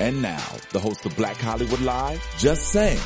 [0.00, 2.98] And now, the host of Black Hollywood Live, Just Saying.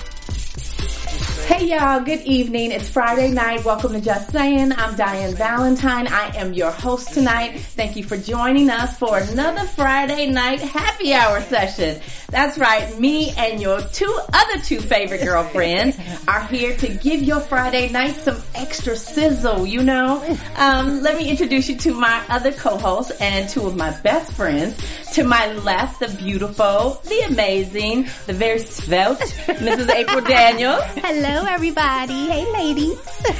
[1.48, 2.72] Hey y'all, good evening.
[2.72, 3.64] It's Friday night.
[3.64, 4.70] Welcome to Just Saying.
[4.70, 6.06] I'm Diane Valentine.
[6.06, 7.58] I am your host tonight.
[7.58, 12.02] Thank you for joining us for another Friday night happy hour session.
[12.30, 13.00] That's right.
[13.00, 15.98] Me and your two other two favorite girlfriends
[16.28, 20.22] are here to give your Friday night some extra sizzle, you know?
[20.56, 24.76] Um, let me introduce you to my other co-hosts and two of my best friends.
[25.14, 29.88] To my left, the beautiful, the amazing, the very svelte, Mrs.
[29.88, 30.82] April Daniels.
[30.96, 32.26] Hello, everybody.
[32.26, 32.98] Hey, ladies.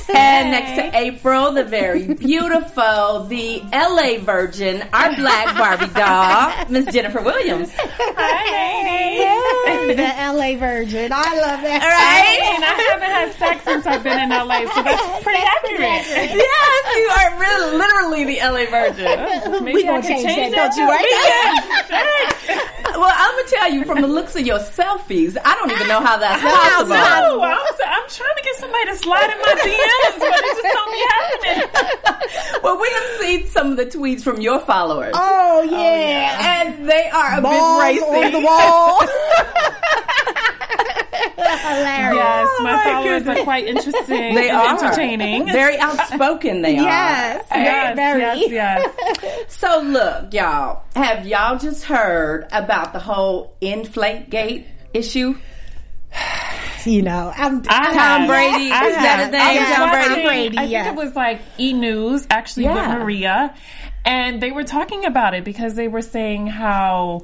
[0.09, 6.87] And next to April, the very beautiful, the LA virgin, our black Barbie doll, Miss
[6.93, 7.71] Jennifer Williams.
[7.75, 9.19] Hi, ladies.
[9.67, 11.13] Hey, the LA Virgin.
[11.13, 11.83] I love that.
[11.83, 12.41] Right?
[12.55, 16.05] And I haven't had sex since I've been in LA, so that's pretty accurate.
[16.37, 19.07] Yes, you are really, literally the LA virgin.
[19.09, 20.87] Oh, maybe We I gonna could change that, don't you?
[20.89, 21.07] Right?
[22.99, 26.01] Well, I'm gonna tell you from the looks of your selfies, I don't even know
[26.01, 26.89] how that's possible.
[26.89, 30.63] No, I was, I'm trying to get somebody to slide in my DMs, but it
[30.63, 31.69] just don't be happening.
[32.63, 35.13] Well, we have seen some of the tweets from your followers.
[35.15, 36.63] Oh, oh yeah.
[36.67, 39.01] And they are a Balls bit on the wall.
[41.39, 42.15] Hilarious.
[42.17, 43.39] Yes, my oh, my followers goodness.
[43.39, 45.47] are quite interesting They and are entertaining.
[45.47, 47.45] Very outspoken they Yes.
[47.51, 47.59] are.
[47.59, 48.21] yes, very.
[48.21, 49.45] yes, yes.
[49.49, 55.37] So look, y'all, have y'all just heard about the whole inflate gate issue?
[56.89, 59.43] You know, I'm, I Tom Brady, I is that his name?
[59.43, 60.49] I Tom watching- Brady?
[60.49, 60.87] Brady, I yes.
[60.89, 62.93] it was like E News actually Yeah.
[62.95, 63.55] with Maria,
[64.05, 67.23] and they were talking about it because they were saying how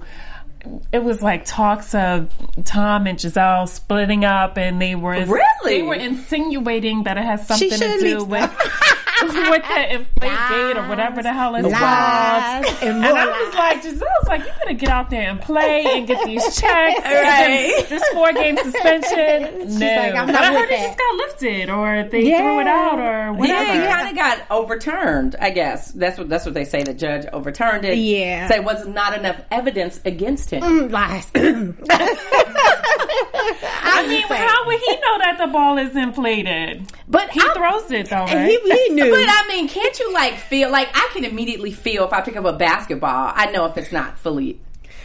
[0.93, 2.31] it was like talks of
[2.65, 5.41] Tom and Gisele splitting up, and they were Really?
[5.65, 8.51] they were insinuating that it has something to do with
[9.51, 12.83] with the inflate gate or whatever the hell it's called.
[12.83, 15.85] and And more I was like, Gisele's like, you better get out there and play
[15.87, 17.01] and get these checks.
[17.05, 17.87] Right.
[17.89, 19.61] This four game suspension.
[19.69, 19.87] She's no.
[19.87, 22.39] like, I'm but not I with heard it just got lifted or they Yeah.
[22.39, 23.62] threw it out or whatever.
[23.73, 25.37] Yeah, it kind of got overturned.
[25.41, 26.83] I guess that's what that's what they say.
[26.83, 27.99] The judge overturned it.
[27.99, 28.49] Yeah.
[28.49, 30.62] say was not enough evidence against him.
[30.62, 31.31] Mm, lies.
[33.87, 36.91] I mean, how would he know that the ball is inflated?
[37.09, 39.14] But He I- throws it though, he, he knew.
[39.15, 42.37] But I mean, can't you like feel like I can immediately feel if I pick
[42.37, 44.61] up a basketball, I know if it's not fully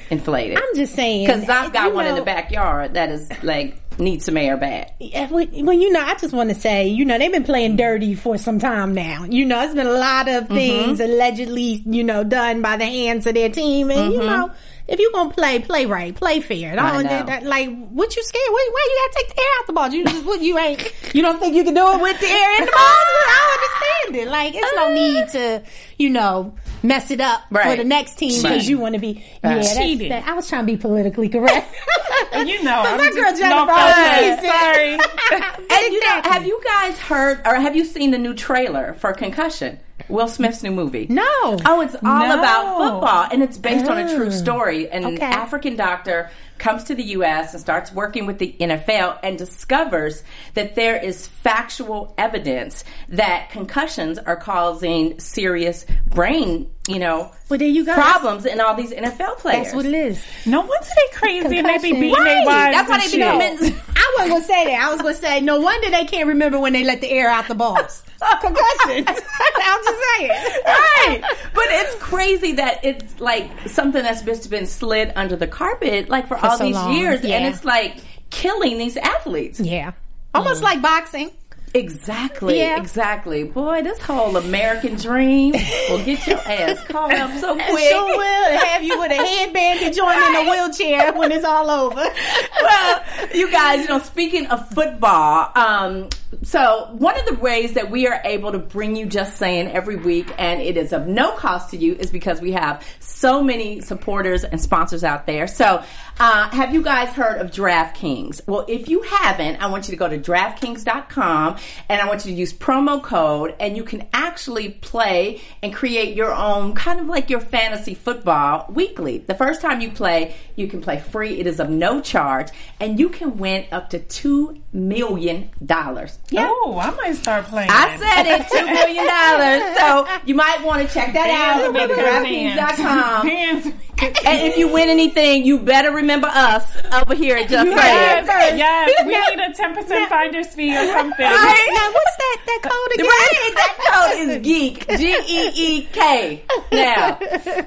[0.10, 0.58] inflated.
[0.58, 1.28] I'm just saying.
[1.28, 4.94] Because I've got one in the backyard that is like needs some air bad.
[5.00, 7.76] Yeah, Well, well, you know, I just want to say, you know, they've been playing
[7.76, 9.26] dirty for some time now.
[9.26, 10.56] You know, it's been a lot of Mm-hmm.
[10.56, 13.92] things allegedly, you know, done by the hands of their team.
[13.92, 14.52] And, you know,
[14.90, 16.72] if you're going to play, play right, play fair.
[16.80, 17.26] I Don't, know.
[17.26, 18.44] that- like, what you scared?
[18.50, 19.90] Why, why you got to take the air out the ball?
[19.94, 22.60] You, just- what, you ain't, you don't think you can do it with the air
[22.60, 22.82] in the ball?
[22.82, 24.32] I don't understand it.
[24.32, 25.64] Like, it's no need to,
[26.00, 28.64] you know, mess it up for the next team because Right.
[28.68, 31.76] you want to be, yeah, that's, that, I was trying to be politically correct.
[32.32, 34.40] You know, But I'm my just, girl no Jennifer offense.
[34.40, 34.94] always Sorry.
[35.72, 39.14] And you know, have you guys heard or have you seen the new trailer for
[39.14, 39.80] Concussion?
[40.08, 41.08] Will Smith's new movie.
[41.10, 41.24] No.
[41.66, 42.40] Oh, it's all No.
[42.40, 44.30] about football and it's based on a true oh.
[44.30, 44.90] story.
[44.90, 45.26] An Okay.
[45.26, 46.30] African doctor
[46.60, 50.24] comes to the US and starts working with the NFL and discovers
[50.56, 57.68] that there is factual evidence that concussions are causing serious brain, you know, Well, there
[57.68, 57.94] you go.
[57.94, 59.66] problems in all these NFL players.
[59.66, 60.24] That's what it is.
[60.46, 62.00] No wonder they crazy and they be Concussion.
[62.00, 62.76] beating their wives.
[62.76, 63.20] That's why they shit.
[63.20, 64.82] become I wasn't gonna say that.
[64.82, 67.48] I was gonna say no wonder they can't remember when they let the air out
[67.48, 68.04] the balls.
[68.42, 69.08] Concussions.
[69.08, 70.30] I'm just saying.
[70.66, 71.22] right.
[71.54, 76.28] But it's crazy that it's like something that's just been slid under the carpet like
[76.28, 77.98] for, all so these long, years and it's like
[78.30, 79.60] killing these athletes.
[79.60, 79.94] Yeah.
[80.34, 80.66] Almost mm.
[80.66, 81.32] like boxing.
[81.74, 82.58] Exactly.
[82.58, 82.80] Yeah.
[82.80, 83.44] Exactly.
[83.44, 85.54] Boy, this whole American dream
[85.90, 87.90] will get your ass caught up so quick.
[87.90, 88.60] Sure will.
[88.60, 92.04] Have you with a headband to join in a wheelchair when it's all over.
[92.62, 96.10] well, you guys, you know, speaking of football, um,
[96.44, 99.96] So, one of the ways that we are able to bring you Just Saying every
[99.96, 103.82] week, and it is of no cost to you, is because we have so many
[103.82, 105.48] supporters and sponsors out there.
[105.48, 105.84] So,
[106.20, 108.46] uh, have you guys heard of DraftKings?
[108.46, 111.56] Well, if you haven't, I want you to go to DraftKings.com
[111.88, 116.18] and I want you to use promo code, and you can actually play and create
[116.18, 119.20] your own kind of like your fantasy football weekly.
[119.20, 121.40] The first time you play, you can play free.
[121.40, 122.50] It is of no charge,
[122.82, 125.50] and you can win up to $2 million.
[125.62, 126.50] Yeah.
[126.50, 127.70] Oh, I might start playing.
[127.72, 129.78] I said it, two million dollars.
[129.80, 131.74] So you might want to check that out.
[131.74, 133.76] Go to DraftKings.com.
[134.02, 138.58] And if you win anything, you better remember us over here at Just Yes, Saying.
[138.58, 141.26] yes, we need a ten percent finder's fee or something.
[141.26, 141.70] Right?
[141.74, 143.06] Now, what's that that code again?
[143.06, 144.88] Right, that code is geek.
[144.98, 146.44] G E E K.
[146.72, 147.14] Now,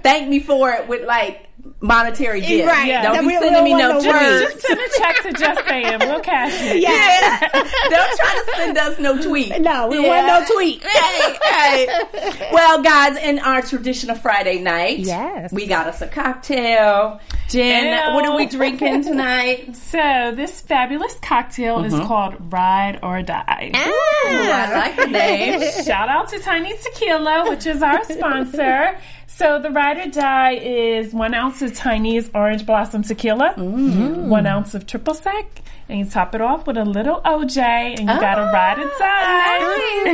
[0.02, 1.46] thank me for it with like
[1.80, 2.68] monetary gift.
[2.68, 2.88] Right.
[2.88, 3.02] Yeah.
[3.02, 5.68] Don't be we- we sending me no no Just, just send a check to Just
[5.68, 5.98] Saying.
[6.00, 6.80] We'll cash it.
[6.80, 7.40] Yeah.
[7.50, 9.60] Don't try to send us no tweet.
[9.60, 10.08] No, we Yeah.
[10.08, 10.84] want no tweet.
[10.84, 12.52] Right, right.
[12.52, 15.52] Well, guys, in our traditional Friday night, Yes.
[15.52, 17.20] we got us a cocktail.
[17.48, 18.14] Jen, Ew.
[18.14, 19.76] what are we drinking tonight?
[19.76, 22.06] So this fabulous cocktail is mm-hmm.
[22.06, 23.70] called Ride or Die.
[23.74, 24.78] Ooh, I ah.
[24.78, 25.60] like the name.
[25.84, 28.96] Shout out to Tiny Tequila, which is our sponsor.
[29.34, 34.26] So the Ride or Die is one ounce of Chinese Orange Blossom Tequila, mm.
[34.26, 38.00] one ounce of triple sec, and you top it off with a little OJ, and
[38.00, 39.58] you got a ah, ride or die.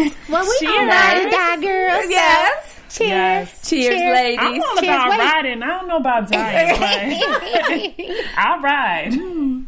[0.05, 0.15] nice.
[0.29, 0.73] Well, we Cheers.
[0.73, 2.07] all ride or die, girls.
[2.09, 2.81] Yes.
[2.91, 3.09] Cheers.
[3.11, 3.69] Yes.
[3.69, 4.15] Cheers, Cheers.
[4.15, 4.39] ladies.
[4.41, 5.19] I'm all Cheers, about wait.
[5.19, 5.63] riding.
[5.65, 9.15] I don't know about dying, but I'll ride.
[9.15, 9.67] Ooh.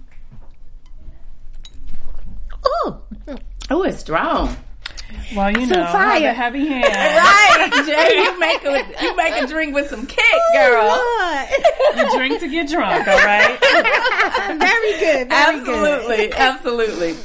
[3.69, 4.56] Oh, it's strong.
[5.34, 6.32] Well, you know, fire.
[6.32, 6.84] have a heavy hand.
[6.84, 10.86] Right, Jay, you make a you make a drink with some kick, oh, girl.
[11.96, 12.10] Lord.
[12.12, 13.58] You drink to get drunk, all right?
[14.58, 15.28] Very good.
[15.28, 15.72] Very good.
[16.00, 17.16] Absolutely, absolutely.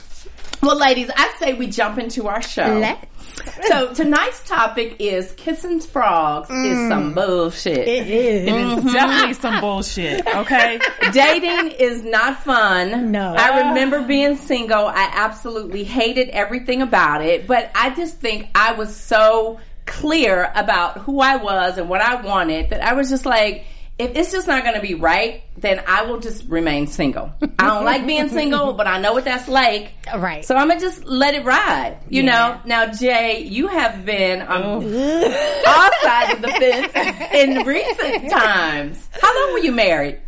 [0.62, 2.80] Well, ladies, I say we jump into our show.
[2.80, 3.06] Let's.
[3.66, 6.90] So tonight's topic is kissing frogs is mm.
[6.90, 7.80] some bullshit.
[7.80, 8.48] It is.
[8.48, 8.92] It is mm-hmm.
[8.92, 10.80] definitely some bullshit, okay?
[11.12, 13.12] Dating is not fun.
[13.12, 13.34] No.
[13.36, 14.86] I remember being single.
[14.86, 21.00] I absolutely hated everything about it, but I just think I was so clear about
[21.00, 23.66] who I was and what I wanted that I was just like,
[23.98, 27.32] if it's just not going to be right, then I will just remain single.
[27.58, 29.94] I don't like being single, but I know what that's like.
[30.14, 30.44] Right.
[30.44, 32.32] So I'm gonna just let it ride, you Yeah.
[32.32, 32.62] know.
[32.66, 34.64] Now, Jay, you have been um, on
[35.68, 39.08] all sides of the fence in recent times.
[39.22, 40.20] How long were you married?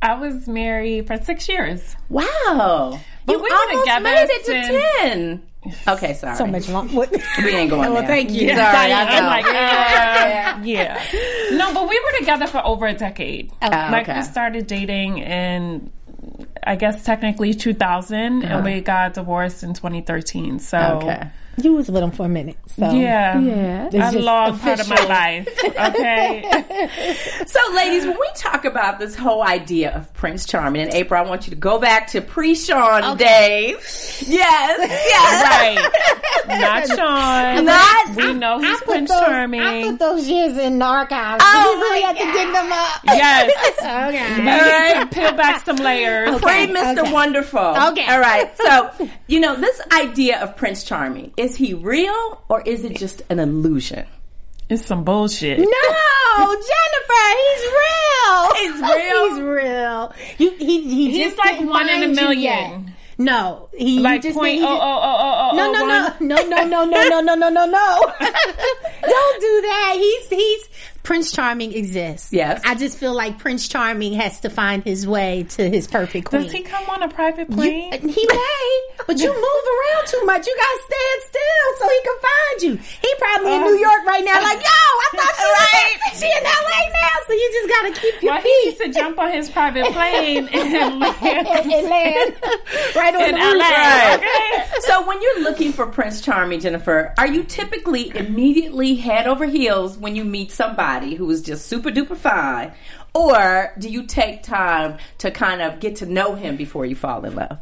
[0.00, 1.96] I was married for six years.
[2.08, 3.00] Wow.
[3.28, 4.52] But you we were almost together made it to
[5.06, 5.42] ten.
[5.86, 6.36] Okay, sorry.
[6.36, 6.88] so much long.
[6.94, 7.10] What?
[7.44, 8.06] We ain't going Well, there.
[8.06, 8.48] thank you.
[8.48, 9.28] Sorry, I I'm know.
[9.28, 9.50] like, uh,
[10.64, 10.64] Yeah.
[10.64, 11.56] yeah.
[11.56, 13.52] No, but we were together for over a decade.
[13.62, 14.18] Oh, like okay.
[14.18, 15.90] we started dating in,
[16.64, 20.58] I guess technically 2000, and we got divorced in 2013.
[20.60, 20.96] So Uh-huh.
[20.98, 21.28] Okay.
[21.60, 22.56] You was with him for a minute.
[22.66, 22.90] So.
[22.90, 23.86] yeah, Yeah.
[23.86, 25.48] It's a just long part of my life.
[25.64, 26.44] Okay,
[27.46, 31.28] So, ladies, when we talk about this whole idea of Prince Charming and April, I
[31.28, 34.24] want you to go back to pre-Sean days.
[34.26, 35.88] Yes, yes.
[36.46, 36.60] right?
[36.60, 37.64] Not Sean.
[37.64, 41.42] Not- we know he's I Prince those, I put those years in the archives.
[41.46, 43.00] Oh you really my have to dig them up.
[43.04, 43.74] Yes.
[44.08, 44.38] Okay.
[44.38, 46.38] We need peel back some layers.
[46.40, 46.98] Free Mr.
[46.98, 47.12] okay.
[47.12, 47.60] Wonderful.
[47.60, 48.06] Okay.
[48.06, 48.56] All right.
[48.56, 48.90] So,
[49.26, 53.38] you know, this idea of Prince Charming, is he real or is it just an
[53.38, 54.06] illusion?
[54.68, 55.58] It's some bullshit.
[55.58, 55.66] No,
[56.36, 58.54] Jennifer, he's real.
[58.54, 59.28] He's real?
[59.28, 60.14] he's real.
[60.36, 62.94] You, he, he He's just like one in a million.
[63.20, 66.64] No, he Like just point oh oh oh oh oh No, no, no, no, no,
[66.64, 68.12] no, no, no, no, no, no, no.
[68.20, 69.94] Don't do that.
[69.96, 70.68] He's he's
[71.02, 72.32] Prince Charming exists.
[72.32, 72.60] Yes.
[72.66, 76.42] I just feel like Prince Charming has to find his way to his perfect queen.
[76.42, 77.94] Does he come on a private You- plane?
[77.94, 80.46] Uh, he may, but you move around too much.
[80.46, 82.76] You gotta stand still so he can find you.
[83.00, 86.26] He probably in New um, York right now, like, yo, I thought she was she
[86.26, 89.18] in LA now, so you just gotta keep your well, he feet needs to jump
[89.18, 92.36] on his private plane and land and land
[92.96, 93.38] right on in the.
[93.40, 93.64] LA.
[93.64, 94.14] Right.
[94.18, 94.80] Okay.
[94.80, 99.96] So, when you're looking for Prince Charming, Jennifer, are you typically immediately head over heels
[99.96, 102.72] when you meet somebody who is just super duper fine?
[103.14, 107.24] Or do you take time to kind of get to know him before you fall
[107.24, 107.58] in love?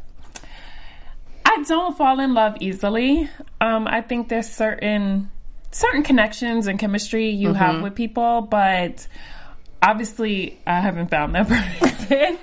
[1.45, 3.31] I don't fall in love easily.
[3.61, 5.31] Um, I think there's certain
[5.71, 7.57] certain connections and chemistry you Mm-hmm.
[7.59, 9.07] have with people, but
[9.83, 11.49] obviously I haven't found that
[11.81, 12.39] person.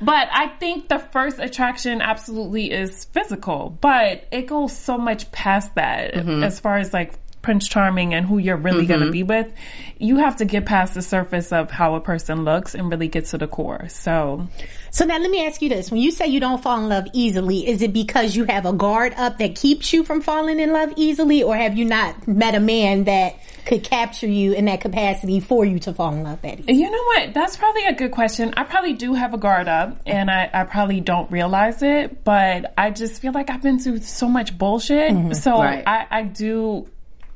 [0.00, 5.74] but I think the first attraction absolutely is physical, but it goes so much past
[5.76, 6.42] that Mm-hmm.
[6.44, 8.88] as far as like Prince Charming and who you're really Mm-hmm.
[8.88, 9.52] going to be with,
[9.98, 13.26] you have to get past the surface of how a person looks and really get
[13.26, 13.88] to the core.
[13.88, 14.48] So,
[14.90, 15.90] So now let me ask you this.
[15.90, 18.72] When you say you don't fall in love easily, is it because you have a
[18.72, 22.54] guard up that keeps you from falling in love easily or have you not met
[22.54, 23.34] a man that
[23.66, 26.74] could capture you in that capacity for you to fall in love that easily?
[26.74, 27.34] you know what?
[27.34, 28.54] That's probably a good question.
[28.56, 32.72] I probably do have a guard up and I, I probably don't realize it, but
[32.76, 35.36] I just feel like I've been through so much bullshit.
[35.36, 35.82] So Right.
[35.86, 36.88] I, I do,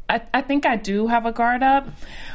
[0.08, 1.88] I, I think I do have a guard up.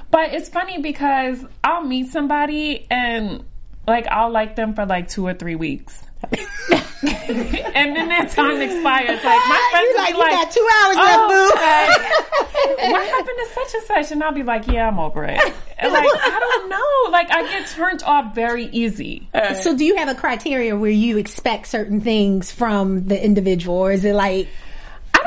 [0.10, 3.46] But it's funny because I'll meet somebody and
[3.88, 6.04] like I'll like them for like two or three weeks.
[6.32, 9.24] and then that time expires.
[9.24, 12.92] Like my friends You will like, be you got two hours "Oh, left, boo.
[12.92, 14.12] what happened to such and such?
[14.12, 15.40] And I'll be like, yeah, I'm over it.
[15.80, 17.12] And like, I don't know.
[17.12, 19.30] Like, I get turned off very easy.
[19.64, 23.92] So do you have a criteria where you expect certain things from the individual or
[23.92, 24.71] is it like I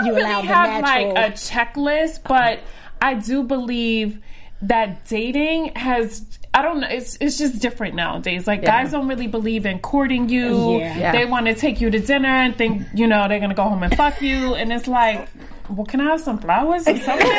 [0.05, 2.61] don't you really allow the have natural- like a checklist, but
[3.03, 4.21] I do believe
[4.63, 6.25] that dating has.
[6.57, 6.87] I don't know.
[6.89, 8.47] It's it's just different nowadays.
[8.47, 10.79] Like guys don't really believe in courting you.
[10.79, 10.97] Yeah.
[10.99, 11.13] Yeah.
[11.13, 13.83] They want to take you to dinner and think you know they're gonna go home
[13.83, 14.55] and fuck you.
[14.55, 15.29] And it's like,
[15.69, 17.27] well, can I have some flowers or something?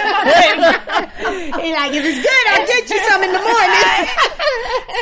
[1.16, 4.08] Like, like if it's good, I'll get you some in the morning.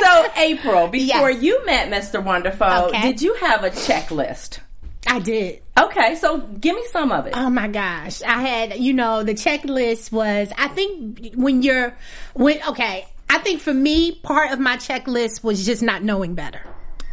[0.02, 1.42] So, April, before Yes.
[1.42, 2.22] you met Mr.
[2.22, 3.02] Wonderful, Okay.
[3.02, 4.58] did you have a checklist?
[5.06, 5.62] I did.
[5.78, 7.34] Okay, so give me some of it.
[7.36, 8.22] Oh my gosh.
[8.22, 11.96] I had, you know, the checklist was, I think when you're,
[12.34, 16.60] when, okay, I think for me, part of my checklist was just not knowing better.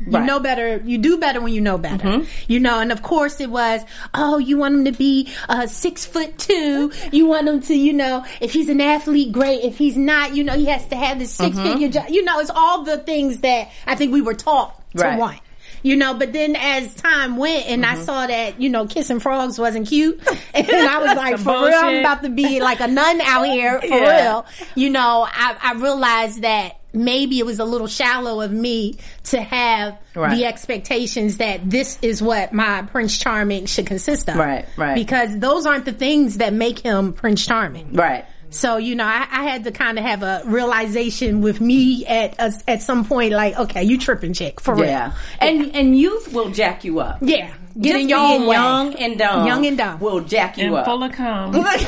[0.05, 0.25] You Right.
[0.25, 0.81] know better.
[0.83, 2.23] You do better when you know better.
[2.47, 3.81] You know, and of course it was,
[4.15, 6.91] oh, you want him to be uh, six foot two.
[7.11, 9.63] You want him to, you know, if he's an athlete, great.
[9.63, 12.05] If he's not, you know, he has to have this 6 figure job.
[12.09, 15.19] You know, it's all the things that I think we were taught to Right.
[15.19, 15.39] want.
[15.83, 19.57] You know, but then as time went and I saw that, you know, kissing frogs
[19.59, 20.21] wasn't cute.
[20.53, 23.79] And I was like, for real, I'm about to be like a nun out here
[23.79, 24.21] for Yeah.
[24.23, 24.45] real.
[24.75, 29.41] You know, I, I realized that maybe it was a little shallow of me to
[29.41, 30.35] have Right.
[30.37, 34.35] the expectations that this is what my Prince Charming should consist of.
[34.35, 34.93] Right, right.
[34.95, 37.93] Because those aren't the things that make him Prince Charming.
[37.93, 38.25] Right.
[38.51, 42.35] So you know, I, I had to kind of have a realization with me at
[42.37, 45.05] a, at some point, like, okay, you tripping, chick, for Yeah.
[45.05, 45.13] real.
[45.39, 47.17] And and youth will jack you up.
[47.21, 47.47] Yeah,
[47.79, 48.55] get Just in your being own way.
[48.55, 49.47] young and dumb.
[49.47, 49.99] Young and dumb.
[49.99, 50.85] will jack you and up.
[50.85, 51.53] full of cum.
[51.57, 51.87] what?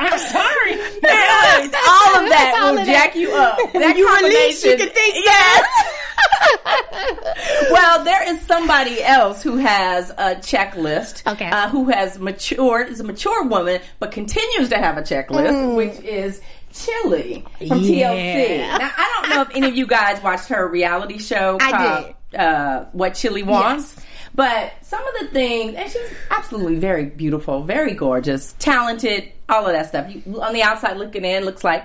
[0.00, 0.72] I'm sorry.
[1.02, 3.18] Yes, all of that all will of jack that.
[3.20, 3.56] you up.
[3.72, 5.94] That you release, you combination- can think Yes.
[7.70, 11.30] well, there is somebody else who has a checklist.
[11.30, 11.46] Okay.
[11.46, 16.00] Uh, who has matured, is a mature woman, but continues to have a checklist, which
[16.00, 16.40] is
[16.72, 18.58] Chili from TLC.
[18.58, 22.14] Now, I don't know if any of you guys watched her reality show I called
[22.34, 23.94] Uh, What Chili Wants.
[23.96, 24.04] Yes.
[24.34, 29.72] But some of the things, and she's absolutely very beautiful, very gorgeous, talented, all of
[29.72, 30.14] that stuff.
[30.14, 31.84] You, on the outside looking in, looks like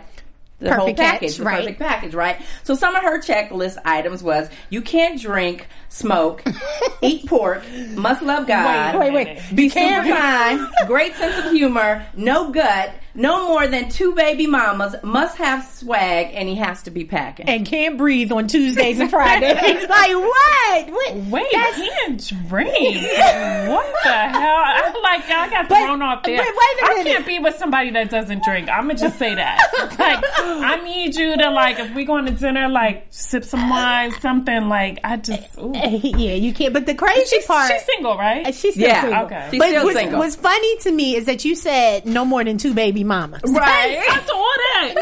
[0.63, 1.59] the whole Perfect catch, package, the right.
[1.59, 2.41] perfect package, right?
[2.63, 6.43] So some of her checklist items was you can't drink, smoke,
[7.01, 7.63] eat pork,
[7.95, 9.55] must love God, Wait, wait, wait.
[9.55, 14.95] be super kind, great sense of humor, no gut, no more than two baby mamas,
[15.03, 17.47] must have swag, and he has to be packing.
[17.47, 19.53] and can't breathe on Tuesdays and Fridays.
[19.89, 20.89] like what?
[20.89, 21.15] what?
[21.15, 22.73] Wait, That's- can't drink.
[22.73, 24.63] what the hell?
[24.95, 26.37] I like I got But- thrown off there.
[26.37, 27.09] but wait a I minute.
[27.09, 28.69] I can't be with somebody that doesn't drink.
[28.69, 29.59] I'm gonna just say that.
[30.03, 34.11] Like I need you to like if we going to dinner, like sip some wine,
[34.19, 35.43] something like I just.
[35.59, 35.71] Ooh.
[35.75, 36.73] yeah, you can't.
[36.73, 37.71] But the crazy She's, part.
[37.71, 38.47] she's single, right?
[38.47, 39.25] Uh, She's still Yeah, single.
[39.25, 39.47] okay.
[39.51, 40.19] She's but still what's, single.
[40.19, 43.41] what's funny to me is that you said no more than two baby mamas.
[43.45, 43.97] right?
[44.09, 44.93] After all that,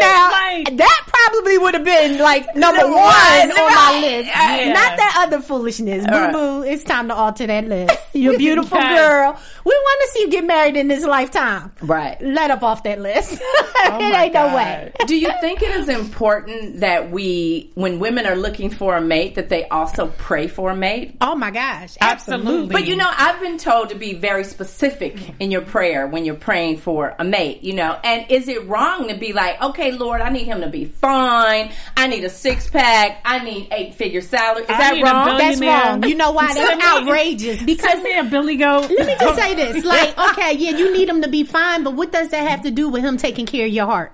[0.00, 4.28] now, Like- that probably would have been like number Number one one, on my list.
[4.28, 4.72] Yeah.
[4.72, 6.04] Not that other foolishness.
[6.06, 6.32] Boo right.
[6.32, 7.96] boo, it's time to alter that list.
[8.12, 8.94] You're a beautiful Okay.
[9.24, 9.40] Girl.
[9.64, 11.72] We want to see you get married in this lifetime.
[11.82, 12.20] Right.
[12.20, 13.40] Let up off that list.
[13.86, 14.92] Oh it my ain't no way.
[15.06, 19.34] Do you think it is important that we, when women are looking for a mate,
[19.34, 21.16] that they also pray for a mate?
[21.20, 21.94] Oh my gosh.
[22.00, 22.72] Absolutely.
[22.72, 26.34] But you know, I've been told to be very specific in your prayer when you're
[26.34, 27.98] praying for a mate, you know.
[28.02, 31.70] And is it wrong to be like, okay, Lord, I need him to be fine.
[31.94, 33.20] I need a six pack.
[33.26, 34.62] I need eight figure salary.
[34.62, 35.36] Is I that wrong?
[35.38, 35.90] That's Millionaire.
[35.90, 36.02] wrong.
[36.04, 36.54] You know why?
[36.54, 37.62] That's Send outrageous.
[37.62, 38.90] Because Send me a Billy Goat.
[38.90, 41.94] let me just say this: like, okay, yeah, you need him to be fine, but
[41.94, 44.12] what does that have to do with him taking care of your heart?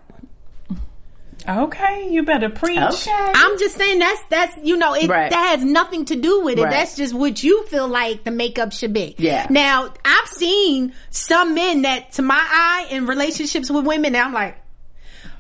[1.49, 2.79] Okay, you better preach.
[2.79, 3.11] Okay.
[3.35, 5.31] I'm just saying that's that's you know it Right.
[5.31, 6.63] that has nothing to do with it.
[6.65, 6.71] Right.
[6.71, 9.15] That's just what you feel like the makeup should be.
[9.19, 9.47] Yeah.
[9.49, 14.35] Now I've seen some men that, to my eye, in relationships with women, and I'm
[14.35, 14.59] like,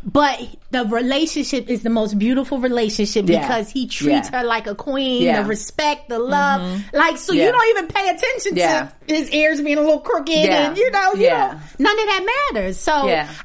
[0.04, 0.40] but
[0.70, 3.40] the relationship is the most beautiful relationship Yeah.
[3.40, 4.40] because he treats Yeah.
[4.40, 5.22] her like a queen.
[5.22, 5.42] Yeah.
[5.42, 6.96] The respect, the love, mm-hmm.
[6.96, 10.76] like so you don't even pay attention to his ears being a little crooked, and
[10.76, 11.52] you know, you Yeah.
[11.52, 12.78] know, none of that matters.
[12.78, 12.92] So.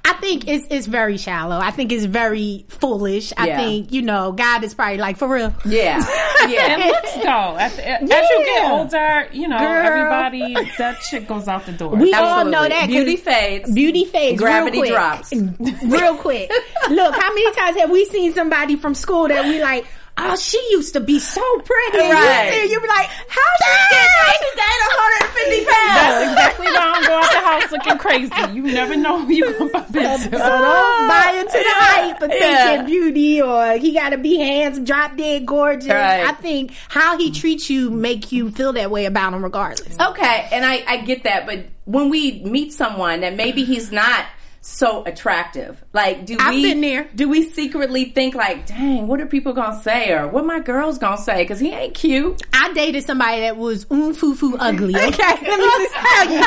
[0.05, 1.57] I think it's it's very shallow.
[1.59, 3.33] I think it's very foolish.
[3.38, 5.53] I think you know, God is probably like for real.
[5.65, 6.01] Yeah.
[6.47, 6.74] Yeah.
[6.75, 7.55] And looks go.
[7.59, 9.88] As, as you get older, you know, Girl.
[9.88, 11.95] everybody, that shit goes out the door.
[11.95, 12.85] We all know that.
[12.88, 13.74] Beauty fades.
[13.74, 14.39] Beauty fades.
[14.39, 14.93] Gravity real quick.
[14.93, 15.33] drops.
[15.83, 16.44] real quick.
[16.89, 19.85] Look, how many times have we seen somebody from school that we like?
[20.17, 21.97] Oh, she used to be so pretty.
[21.97, 22.45] Right.
[22.55, 25.75] you see, you be like, how she get how she gained 150 pounds?
[25.75, 28.53] That's exactly why I'm going go out the house looking crazy.
[28.55, 30.17] You never know who you gonna bump into.
[30.17, 32.65] So don't buy into the hype of Yeah.
[32.77, 35.89] thinking beauty or he got to be handsome, drop dead gorgeous.
[35.89, 36.25] Right.
[36.25, 39.99] I think how he treats you make you feel that way about him regardless.
[39.99, 44.25] Okay, and I, I get that, but when we meet someone that maybe he's not
[44.67, 47.07] so attractive, like do I've we been there.
[47.13, 50.98] do we secretly think like, dang, what are people gonna say or what my girls
[50.98, 52.41] gonna say because he ain't cute?
[52.51, 54.95] I dated somebody that was um foo foo ugly.
[55.05, 56.41] Okay, let me just tell you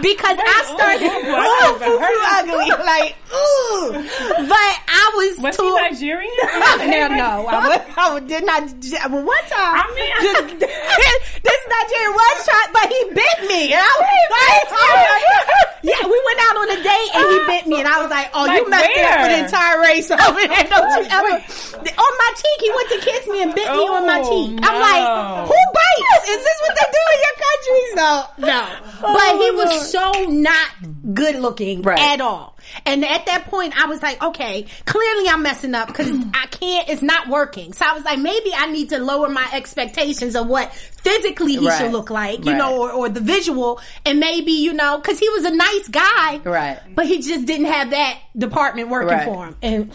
[0.00, 4.46] because I started ooh, I um foo foo ugly, like ooh.
[4.46, 5.64] But I was, Was too.
[5.64, 6.32] he Nigerian?
[6.86, 8.62] Hell no, I, would, I did not.
[9.10, 13.82] Well, one time, I mean- just, this Nigerian was shot, but he bit me, and
[13.82, 14.70] I was like,
[15.82, 18.28] yeah, we went out on a date, and he bit me, and I was like,
[18.34, 20.20] oh, you Like messed it up for the entire race over
[20.52, 20.64] there.
[20.68, 22.58] Don't you ever on my cheek?
[22.60, 24.58] He went to kiss me and bit me on my Oh, cheek.
[24.62, 24.80] I'm no.
[24.82, 26.28] like, who bites?
[26.28, 27.82] Is this what they do in your country?
[27.94, 28.06] So
[28.44, 28.60] no,
[29.00, 31.98] but he was oh, so not good looking Right.
[32.00, 32.55] at all.
[32.84, 36.88] And at that point, I was like, okay, clearly I'm messing up because I can't.
[36.88, 37.72] It's not working.
[37.72, 41.66] So I was like, maybe I need to lower my expectations of what physically he
[41.68, 41.78] Right.
[41.78, 42.58] should look like, you Right.
[42.58, 46.38] know, or, or the visual, and maybe you know, because he was a nice guy,
[46.44, 46.78] Right.
[46.94, 49.24] But he just didn't have that department working Right.
[49.24, 49.92] for him, and.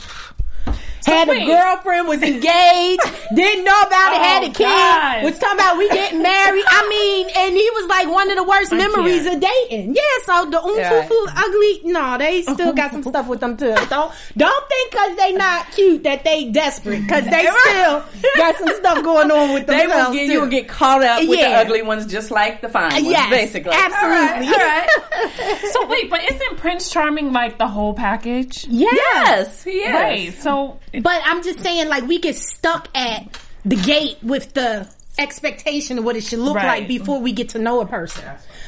[1.05, 3.01] Had a girlfriend, was engaged,
[3.35, 5.23] didn't know about it, had a Oh, kid, God.
[5.23, 6.63] was talking about we getting married.
[6.67, 9.35] I mean, and he was like one of the worst memories can't.
[9.43, 9.95] of dating.
[9.95, 13.73] Yeah, so the umfufu ugly, no, they still got some stuff with them too.
[13.89, 18.03] Don't don't think because they not cute that they desperate because they still
[18.37, 20.31] got some stuff going on with They themselves will get too.
[20.33, 23.29] you will get caught up with the ugly ones just like the fine ones, Yes,
[23.29, 23.73] basically.
[23.73, 24.47] absolutely.
[24.47, 24.87] All right.
[24.87, 25.59] all right.
[25.71, 28.65] So wait, but isn't Prince Charming like the whole package?
[28.67, 28.91] yes.
[28.95, 29.93] yes, he is.
[29.93, 30.33] Right.
[30.33, 35.97] So But I'm just saying, like, we get stuck at the gate with the expectation
[35.99, 36.79] of what it should look Right.
[36.79, 38.23] like before we get to know a person.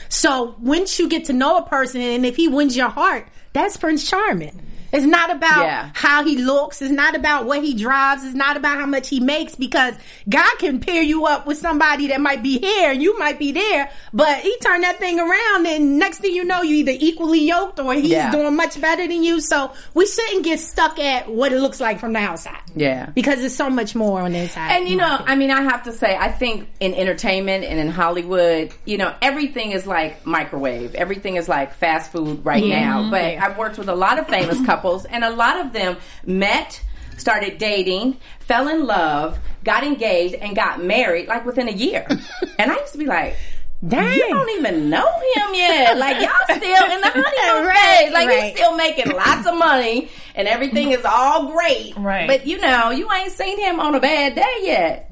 [0.09, 3.77] So once you get to know a person, and if he wins your heart, that's
[3.77, 4.59] Prince Charming.
[4.93, 5.89] It's not about Yeah.
[5.93, 6.81] how he looks.
[6.81, 8.23] It's not about what he drives.
[8.23, 9.95] It's not about how much he makes because
[10.29, 13.51] God can pair you up with somebody that might be here and you might be
[13.51, 17.39] there, but he turned that thing around and next thing you know, you either equally
[17.41, 18.31] yoked or he's Yeah.
[18.31, 19.41] doing much better than you.
[19.41, 22.59] So we shouldn't get stuck at what it looks like from the outside.
[22.75, 23.07] Yeah.
[23.15, 24.73] Because there's so much more on the inside.
[24.77, 27.89] And you know, I mean, I have to say, I think in entertainment and in
[27.89, 30.93] Hollywood, you know, everything is like microwave.
[30.95, 33.09] Everything is like fast food right now.
[33.09, 36.83] But I've worked with a lot of famous couples, and a lot of them met,
[37.17, 42.05] started dating, fell in love, got engaged, and got married like within a year.
[42.59, 43.37] and I used to be like,
[43.85, 44.13] Dang.
[44.13, 45.97] you don't even know him yet.
[45.97, 48.13] Like y'all still in the honeymoon Right, phase.
[48.13, 48.43] Like right.
[48.43, 51.93] he's still making lots of money and everything is all great.
[51.97, 52.27] Right.
[52.27, 55.11] But you know, you ain't seen him on a bad day yet.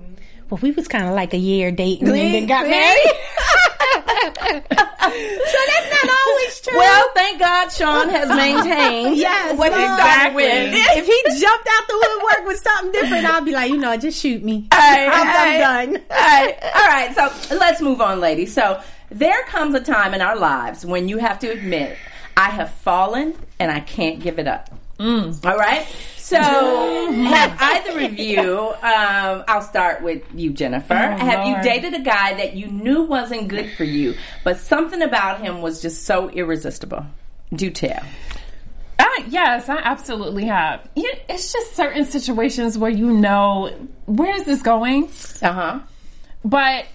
[0.52, 2.72] Well, we was kind of like a year dating and then got See?
[2.72, 3.12] married.
[4.62, 6.78] so that's not always true.
[6.78, 10.46] Well, thank God Sean has maintained Yes, what he started with.
[10.74, 14.20] if he jumped out the woodwork with something different, I'll be like, you know, just
[14.22, 14.68] shoot me.
[14.74, 15.64] Hey, I'm, hey.
[15.64, 16.04] I'm done.
[16.10, 17.16] All right, all right.
[17.16, 18.54] So let's move on, ladies.
[18.54, 21.98] So there comes a time in our lives when you have to admit,
[22.36, 24.70] I have fallen and I can't give it up.
[25.00, 25.44] Mm.
[25.46, 25.88] All right.
[26.32, 28.70] So have either of you?
[28.82, 30.94] Um, I'll start with you, Jennifer.
[30.96, 35.42] have you dated a guy that you knew wasn't good for you, but something about
[35.42, 37.06] him was just so irresistible?
[37.54, 38.02] Do tell.
[38.98, 40.88] Uh, yes, I absolutely have.
[40.96, 43.72] It's just certain situations where you know
[44.06, 45.10] where is this going,
[45.42, 45.80] Uh huh.
[46.46, 46.86] but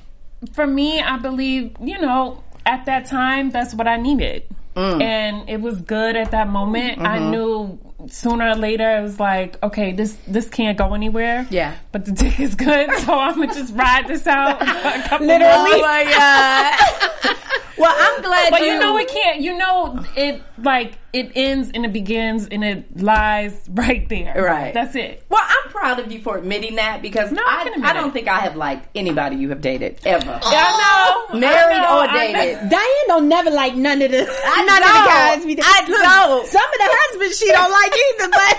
[0.54, 4.44] for me, I believe you know at that time that's what I needed,
[4.76, 5.02] Mm.
[5.02, 7.00] and it was good at that moment.
[7.00, 7.30] I Mm-hmm.
[7.30, 11.46] knew sooner or later it was like, okay, this this can't go anywhere.
[11.50, 11.76] Yeah.
[11.92, 14.62] but the dick is good, so I'm gonna just ride this out.
[14.62, 14.66] a
[15.20, 17.36] Oh my god.
[17.78, 18.50] well, I'm glad.
[18.50, 19.40] But you know it can't.
[19.40, 24.34] You know it like it ends and it begins and it lies right there.
[24.36, 24.74] Right.
[24.74, 25.24] That's it.
[25.30, 28.28] Well, I'm proud of you for admitting that because no, I, I, I don't think
[28.28, 30.38] I have liked anybody you have dated ever.
[30.42, 31.40] Oh, I know.
[31.40, 32.68] Married I know, or dated.
[32.68, 35.44] Diane don't never like none of the I none know, of the guys.
[35.46, 36.44] We I know.
[36.46, 38.54] Some of the husbands she don't like either, but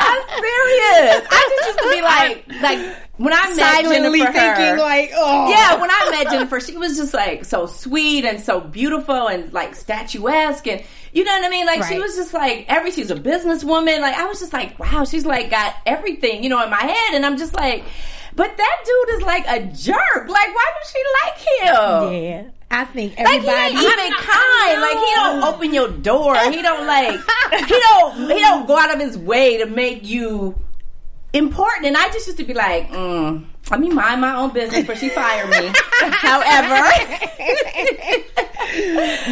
[0.00, 1.26] I'm serious.
[1.30, 5.10] I just used to be like like when I met Silently Jennifer, thinking her, like,
[5.14, 5.80] oh yeah.
[5.80, 9.76] When I met Jennifer, she was just like so sweet and so beautiful and like
[9.76, 11.66] statuesque and you know what I mean?
[11.66, 14.00] Like she was just like every she's a businesswoman.
[14.00, 17.14] Like I was just like, wow, she's like got everything, you know, in my head
[17.14, 17.84] and I'm just like
[18.34, 20.28] but that dude is like a jerk.
[20.28, 22.12] Like why does she like him?
[22.24, 22.44] yeah.
[22.70, 23.74] I think Like he everybody.
[23.74, 24.80] ain't even kind.
[24.80, 26.34] Like he don't open your door.
[26.50, 27.20] He don't like
[27.66, 30.54] he don't he don't go out of his way to make you
[31.34, 31.86] important.
[31.86, 34.96] And I just used to be like, mm, let me mind my own business before
[34.96, 35.72] she fired me.
[36.00, 36.76] However,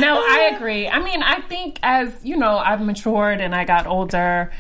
[0.00, 0.88] No, I agree.
[0.88, 4.50] I mean, I think as, you know, I've matured and I got older,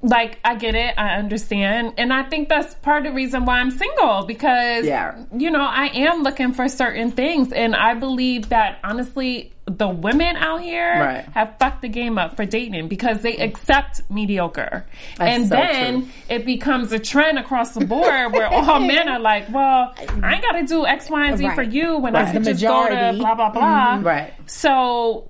[0.00, 1.94] like I get it, I understand.
[1.98, 5.16] And I think that's part of the reason why I'm single because Yeah.
[5.36, 10.36] you know, I am looking for certain things and I believe that honestly the women
[10.36, 11.24] out here Right.
[11.34, 14.86] have fucked the game up for dating because they accept mediocre.
[15.18, 16.10] That's and so then true.
[16.30, 20.42] it becomes a trend across the board where all men are like, well, I ain't
[20.42, 21.54] got to do X, Y, and Z Right.
[21.54, 22.32] for you when I Right.
[22.32, 23.96] could The just go to blah, blah, blah.
[23.96, 24.06] Mm-hmm.
[24.06, 24.32] right.
[24.46, 25.28] So,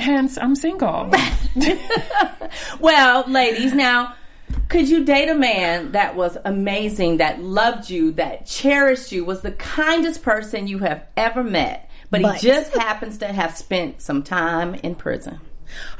[0.00, 1.10] hence, I'm single.
[2.80, 4.14] Well, ladies, now
[4.68, 9.42] could you date a man that was amazing, that loved you, that cherished you, was
[9.42, 14.00] the kindest person you have ever met, but, But- he just happens to have spent
[14.00, 15.40] some time in prison?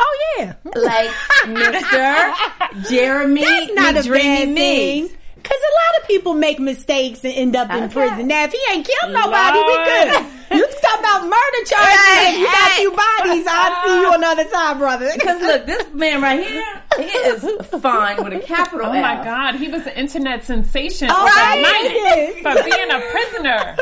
[0.01, 1.11] oh yeah, Like
[1.45, 2.89] Mr.
[2.91, 5.11] Jeremy that's not a bad thing.
[5.42, 7.92] Cause a lot of people make mistakes and end up in Okay.
[7.94, 8.27] prison.
[8.29, 9.87] Now, if he ain't killed nobody, we Lord.
[9.87, 10.24] good.
[10.51, 12.01] You talk about murder charges.
[12.01, 13.46] Hey, and you got a few bodies.
[13.48, 15.11] I'll see you another time, brother.
[15.18, 16.64] Because look, this man right here,
[16.99, 17.43] he is
[17.81, 19.03] fine with a capital Oh F.
[19.03, 22.35] my God, he was an internet sensation Oh, right, overnight yes.
[22.43, 23.77] for being a prisoner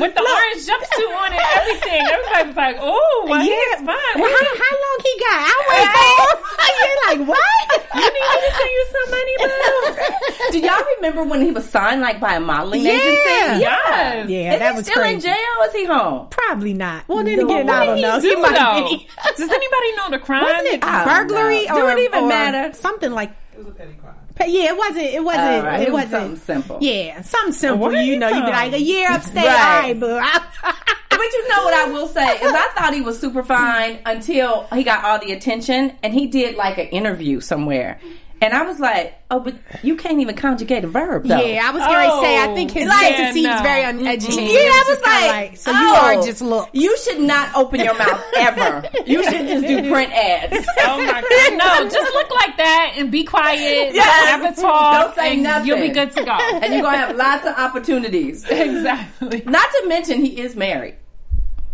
[0.00, 2.02] with the orange jumpsuit on and everything.
[2.06, 5.40] Everybody was like, "Oh, well, he's fine." Well, how, how long he got?
[5.48, 6.48] I wait for.
[6.78, 7.94] You're like what?
[7.94, 10.52] You need me to send you some money, boo?
[10.52, 12.92] Do y'all remember when he was signed like by a modeling Yeah.
[12.92, 13.60] agency?
[13.60, 14.28] Yes.
[14.28, 15.14] Yeah, Is that he was still crazy.
[15.14, 15.34] in jail?
[15.60, 16.28] Or is he home?
[16.30, 17.04] Probably not.
[17.08, 18.20] Well, then no, again, I don't did know.
[18.20, 19.08] he He might be.
[19.36, 20.44] Does anybody know the crime?
[20.44, 22.57] Wasn't it I burglary or Do it even or matter?
[22.72, 24.14] Something like It was a petty crime.
[24.46, 24.98] yeah, it wasn't.
[25.06, 25.46] It wasn't.
[25.46, 26.78] All right, It it was wasn't something simple.
[26.80, 27.88] Yeah, something simple.
[27.88, 29.36] Where you you know, you'd be like a year upstate.
[29.44, 29.46] Right.
[29.46, 30.72] All right, boo.
[31.10, 34.68] But you know what I will say is I thought he was super fine until
[34.72, 37.98] he got all the attention and he did like an interview somewhere.
[38.40, 41.40] And I was like, oh, but you can't even conjugate a verb though.
[41.40, 42.38] Yeah, I was going to say.
[42.38, 43.62] I Oh, think his like- sentence he was no.
[43.62, 44.44] very uneducated.
[44.44, 46.68] Yeah, It I was just kinda like, so you oh, are just look.
[46.72, 48.88] You should not open your mouth ever.
[49.06, 50.66] You should just do print ads.
[50.80, 51.58] Oh my god!
[51.58, 53.94] No, just look like that and be quiet.
[53.94, 54.28] Yes.
[54.28, 55.06] Have a talk.
[55.06, 55.66] Don't say and nothing.
[55.68, 56.32] You'll be good to go.
[56.32, 58.44] and you're gonna have lots of opportunities.
[58.48, 59.42] exactly.
[59.46, 60.96] Not to mention he is married.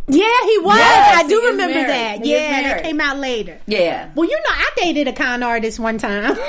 [0.06, 0.76] Yeah, he was.
[0.76, 1.88] Yes, I do remember married.
[1.88, 2.24] that.
[2.24, 3.58] He yeah, that came out later.
[3.66, 4.10] Yeah.
[4.14, 6.36] Well, you know, I dated a con artist one time.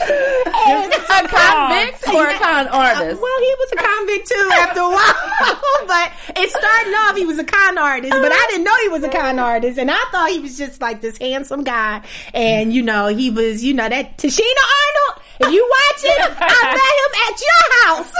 [1.20, 2.16] A convict oh.
[2.16, 3.18] or a con artist?
[3.18, 5.86] Uh, well, he was a convict too after a while.
[5.86, 9.02] but it started off, he was a con artist, but I didn't know he was
[9.02, 9.78] a con artist.
[9.78, 12.02] And I thought he was just like this handsome guy.
[12.32, 15.26] And, you know, he was, you know, that Tichina Arnold.
[15.40, 17.62] If you watch it, I met him at your
[18.04, 18.12] house.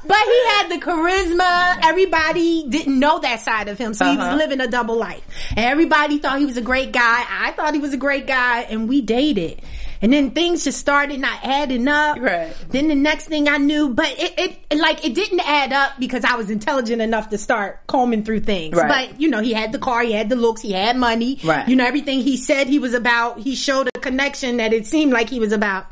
[0.06, 1.78] but he had the charisma.
[1.88, 3.94] Everybody didn't know that side of him.
[3.94, 4.36] So he was Uh-huh.
[4.36, 5.22] living a double life.
[5.50, 7.24] And everybody thought he was a great guy.
[7.28, 8.62] I thought he was a great guy.
[8.62, 9.62] And we dated.
[10.02, 12.18] And then things just started not adding up.
[12.18, 12.54] Right.
[12.68, 16.24] Then the next thing I knew, but it, it like it didn't add up because
[16.24, 18.76] I was intelligent enough to start combing through things.
[18.76, 19.08] Right.
[19.10, 21.38] But you know, he had the car, he had the looks, he had money.
[21.42, 21.68] Right.
[21.68, 25.12] You know, everything he said he was about, he showed a connection that it seemed
[25.12, 25.86] like he was about.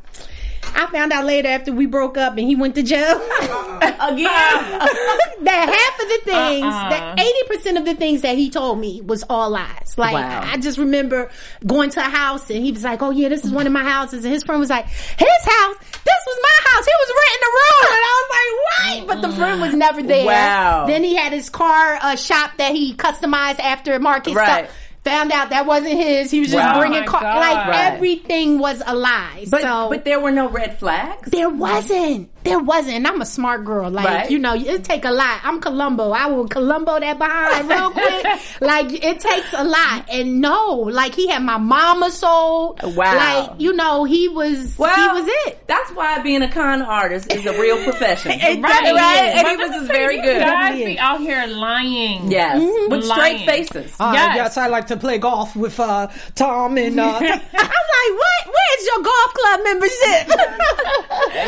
[0.74, 3.16] I found out later after we broke up and he went to jail.
[3.20, 4.18] Again?
[5.44, 6.88] that half of the things, Uh-uh.
[6.90, 9.94] that eighty percent of the things that he told me was all lies.
[9.96, 10.42] Like Wow.
[10.44, 11.30] I just remember
[11.66, 13.84] going to a house and he was like, "Oh yeah, this is one of my
[13.84, 16.84] houses," and his friend was like, "His house, this was my house.
[16.84, 20.02] He was renting a room," and I was like, "What?" But the friend was never
[20.02, 20.26] there.
[20.26, 20.86] Wow.
[20.86, 24.34] Then he had his car uh, shop that he customized after Marcus.
[24.34, 24.66] Right.
[24.68, 24.76] stuff.
[25.04, 26.30] Found out that wasn't his.
[26.30, 26.78] He was just Wow.
[26.80, 27.20] bringing Oh car.
[27.20, 27.38] God.
[27.40, 27.92] Like Right.
[27.92, 29.44] everything was a lie.
[29.50, 31.30] But, so, but there were no red flags?
[31.30, 32.30] there wasn't.
[32.44, 32.96] There wasn't.
[32.96, 33.90] And I'm a smart girl.
[33.90, 34.30] Like, Right.
[34.30, 35.40] you know, it take a lot.
[35.42, 36.10] I'm Columbo.
[36.10, 38.26] I will Columbo that behind real quick.
[38.60, 40.08] like, it takes a lot.
[40.10, 42.80] And no, like, he had my mama sold.
[42.82, 42.94] Wow.
[43.16, 45.66] Like, you know, he was, Well, he was it.
[45.66, 48.32] That's why being a con artist is a real profession.
[48.34, 49.28] It right, definitely right?
[49.28, 49.34] is.
[49.38, 50.40] And he was just very good.
[50.40, 52.30] Guys Definitely be out here lying.
[52.30, 53.94] Yes, with straight faces.
[53.98, 54.36] Uh, Yes.
[54.36, 58.54] yes, I like to play golf with uh, Tom and uh, I'm like, what?
[58.54, 60.28] Where's your golf club membership?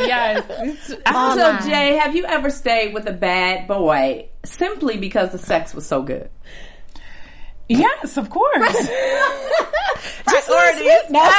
[0.07, 0.86] Yes.
[0.91, 1.59] It's- All so.
[1.69, 6.03] Jay, have you ever stayed with a bad boy simply because the sex was so
[6.03, 6.31] good?
[7.69, 8.89] yes, of course.
[10.31, 11.03] Just Or last it is.
[11.03, 11.11] week.
[11.13, 11.31] No.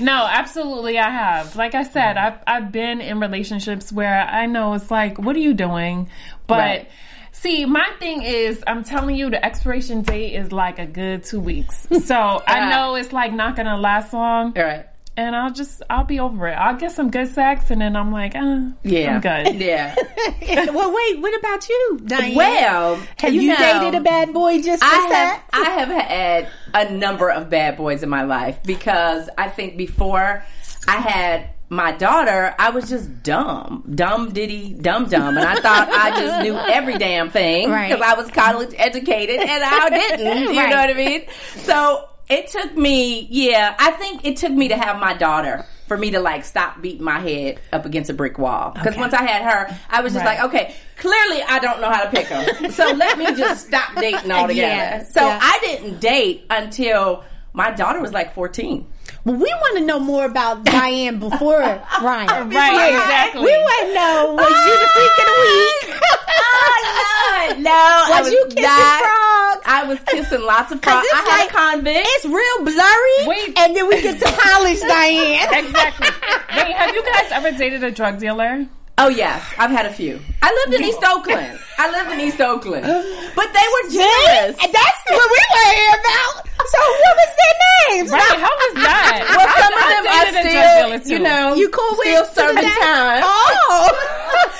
[0.00, 1.56] No, absolutely, I have.
[1.56, 5.40] Like I said, I've I've been in relationships where I know it's like, what are
[5.40, 6.08] you doing?
[6.46, 6.90] But Right.
[7.32, 11.40] see, my thing is, I'm telling you, the expiration date is like a good two
[11.40, 11.86] weeks.
[12.04, 14.86] So I know it's like not gonna last long, All right.
[15.16, 16.52] And I'll just I'll be over it.
[16.52, 19.14] I'll get some good sex, and then I'm like, uh, Yeah.
[19.16, 19.56] I'm good.
[19.60, 19.94] Yeah.
[20.72, 21.20] well, wait.
[21.20, 22.34] What about you, Diane?
[22.34, 25.44] Well, have you, know, dated a bad boy just for I have sex?
[25.52, 30.42] I have had a number of bad boys in my life because I think before
[30.88, 35.88] I had my daughter, I was just dumb, dumb diddy, dumb dumb, and I thought
[35.88, 37.90] I just knew every damn thing Right.
[37.90, 40.52] because I was college educated, and I didn't.
[40.52, 40.70] You Right.
[40.70, 41.26] know what I mean?
[41.58, 45.66] So it took me, yeah, I think it took me to have my daughter.
[45.88, 48.70] For me to like stop beating my head up against a brick wall.
[48.70, 50.38] Because once I had her, I was just Right.
[50.38, 52.70] like, okay, clearly I don't know how to pick them.
[52.70, 54.54] So let me just stop dating altogether.
[54.54, 55.40] Yeah, So yeah.
[55.42, 58.86] I didn't date until my daughter was like 14.
[59.24, 62.50] Well, we want to know more about Diane before Ryan.
[62.50, 63.42] Right, exactly.
[63.42, 66.00] We want to know was you the freak of the oh, week?
[66.00, 67.70] Oh, no, no.
[67.70, 69.62] I Was you kissing not- frogs?
[69.66, 71.04] I was kissing lots of frogs.
[71.04, 72.06] it's I had like- a convict.
[72.08, 73.26] It's real blurry.
[73.26, 73.58] Wait.
[73.58, 75.64] and then we get to college, Diane.
[75.64, 76.08] Exactly.
[76.56, 78.66] Wait, have you guys ever dated a drug dealer?
[79.02, 80.20] Oh yes, I've had a few.
[80.42, 81.58] I lived in East Oakland.
[81.78, 82.84] I lived in East Oakland,
[83.36, 84.56] but they were generous.
[84.60, 86.44] And that's what we were to hear about.
[86.68, 87.56] So what was their
[87.96, 88.10] names?
[88.12, 88.36] Right?
[88.36, 89.24] How was that?
[89.40, 93.22] Well, some of them dated are still, you know, You cool with still serving time.
[93.24, 93.88] Oh,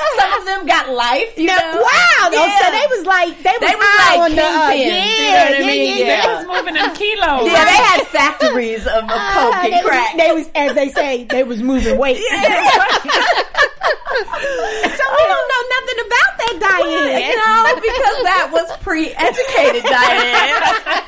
[0.18, 1.36] some of them got life.
[1.36, 2.32] You Now, know, wow!
[2.32, 4.72] Oh, so they was like they was, They was high like on the uh, yeah,
[4.72, 5.98] you know what I yeah, mean?
[5.98, 6.24] yeah, Yeah.
[6.24, 6.36] yeah.
[6.40, 7.46] was moving them kilos.
[7.52, 10.14] Yeah, they had factories of, of coke Ah, and they, crack.
[10.14, 12.16] was, they was, as they say, they was moving weight.
[13.90, 17.34] So we don't know nothing about that Diane.
[17.36, 21.00] no, because that was pre-educated Diane.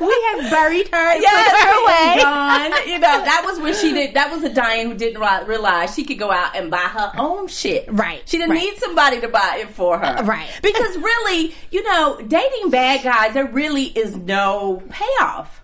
[0.00, 2.22] we have buried her and yes, put her away.
[2.22, 2.88] gone.
[2.88, 4.14] You know, that was when she did.
[4.14, 7.48] That was a Diane who didn't realize she could go out and buy her own
[7.48, 7.86] shit.
[7.90, 8.60] Right, She didn't right.
[8.60, 10.04] need somebody to buy it for her.
[10.04, 10.48] Uh, right.
[10.62, 15.62] Because really, you know, dating bad guys, there really is no payoff.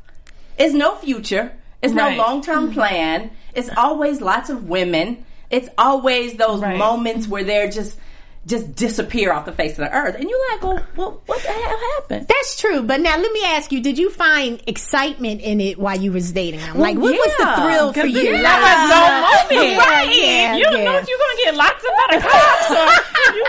[0.59, 1.53] It's no future.
[1.83, 2.17] It's Right.
[2.17, 2.75] no long term mm-hmm.
[2.75, 3.31] plan.
[3.55, 5.25] It's always lots of women.
[5.51, 6.79] It's always those Right.
[6.79, 7.99] moments where they're just
[8.47, 11.49] just disappear off the face of the earth, and you're like, well, well what the
[11.49, 12.27] hell happened?
[12.29, 15.99] That's true, but now let me ask you: Did you find excitement in it while
[15.99, 16.79] you was dating him?
[16.79, 18.21] Like, what was the thrill for you?
[18.21, 19.73] You Like, never know moment.
[19.73, 20.17] Yeah, right?
[20.17, 20.85] yeah, you don't yeah.
[20.85, 23.45] know if you're gonna get lots of better cops or you,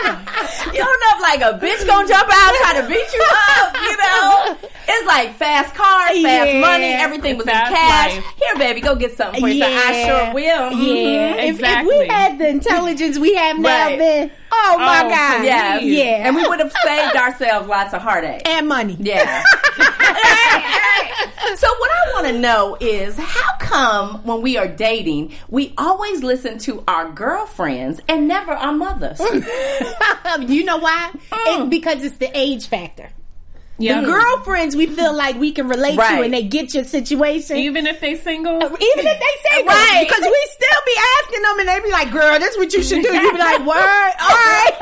[0.72, 3.24] You don't know if like a bitch gonna jump out and try to beat you
[3.58, 4.68] up, you know?
[4.88, 6.60] It's like fast cars, fast Yeah.
[6.60, 8.14] money, everything was in cash.
[8.16, 8.24] life.
[8.38, 9.60] Here, baby, go get something for you.
[9.62, 10.70] So I sure will.
[10.70, 11.04] Mhm.
[11.04, 13.98] Yeah, if, if we had the intelligence we have now, Right.
[13.98, 14.30] then
[14.68, 18.46] oh my Oh, god, Yeah, yeah, And we would have saved ourselves lots of heartache.
[18.48, 18.96] and money.
[18.98, 19.42] Yeah.
[21.56, 26.22] so what I want to know is how come when we are dating, we always
[26.22, 29.20] listen to our girlfriends and never our mothers?
[29.20, 31.10] you know why?
[31.30, 31.66] Mm.
[31.66, 33.10] It, because it's the age factor.
[33.78, 34.00] Yeah.
[34.00, 36.16] The girlfriends we feel like we can relate Right.
[36.16, 37.56] to, and they get your situation.
[37.58, 38.56] even if they single.
[38.56, 39.66] Even if they say Right.
[39.66, 42.82] right, because we still be asking them, and they be like, "Girl, that's what you
[42.82, 44.72] should do." You be like, "Word, all right."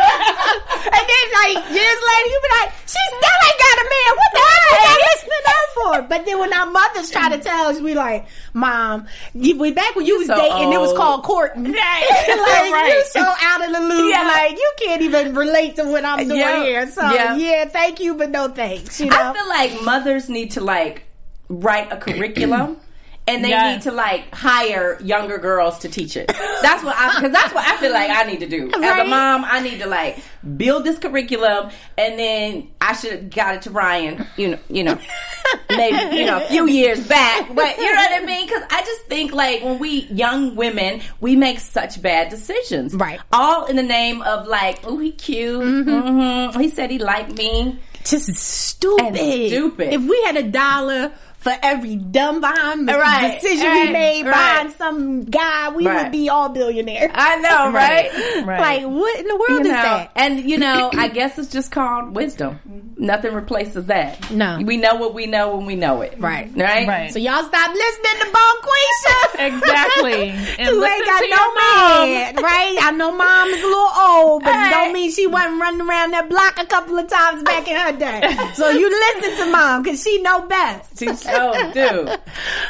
[0.94, 4.10] and then like years later, you be like, "She still ain't got a man.
[4.20, 7.28] What the hell are you listening to her for?" But then when our mothers try
[7.34, 10.78] to tell us, we like, "Mom, you, we back when you was so dating, it
[10.80, 10.96] was old.
[10.98, 11.64] called courting.
[11.72, 12.92] like Right.
[12.96, 14.10] you so out of the loop.
[14.12, 14.22] Yeah.
[14.24, 16.62] Like you can't even relate to what I'm doing Yeah.
[16.62, 16.90] here.
[16.90, 17.36] So Yeah.
[17.36, 17.64] yeah.
[17.66, 19.00] thank you, but no thanks.
[19.00, 21.04] You know." I feel like mothers need to like
[21.48, 22.78] write a curriculum.
[23.26, 23.76] And they Yes.
[23.76, 26.26] need to like hire younger girls to teach it.
[26.60, 28.70] That's what I because that's what I feel like I need to do.
[28.70, 30.18] As a mom, I need to like
[30.58, 34.26] build this curriculum, and then I should have got it to Ryan.
[34.36, 34.98] You know, you know,
[35.70, 37.48] maybe you know a few years back.
[37.54, 38.46] But you know what I mean?
[38.46, 43.20] Because I just think like when we young women, we make such bad decisions, Right.
[43.32, 45.64] All in the name of like, oh, he cute.
[45.86, 47.78] hmm He said he liked me.
[48.04, 49.16] just stupid.
[49.16, 49.94] And stupid.
[49.94, 51.12] If we had a dollar
[51.44, 54.30] for every dumb behind Right, decision we made right.
[54.32, 56.02] behind some guy, we Right.
[56.04, 57.10] would be all billionaires.
[57.14, 58.10] I know, right?
[58.46, 58.60] Right.
[58.60, 60.10] Like, what in the world You is know, that?
[60.16, 62.58] and you know, I guess it's just called wisdom.
[62.96, 64.30] Nothing replaces that.
[64.30, 64.58] No.
[64.64, 66.14] we know what we know when we know it.
[66.18, 66.50] Right.
[66.56, 67.12] right, Right.
[67.12, 69.14] So y'all stop listening to Bonquisha.
[69.54, 70.30] Exactly.
[70.58, 72.10] And Who listen ain't got to no your mom.
[72.10, 72.76] man, right?
[72.80, 74.70] I know mom is a little old, but Right.
[74.70, 77.92] don't mean she wasn't running around that block a couple of times back in her
[77.92, 78.22] day.
[78.54, 80.98] so you listen to mom because she know best.
[80.98, 82.08] She sure do.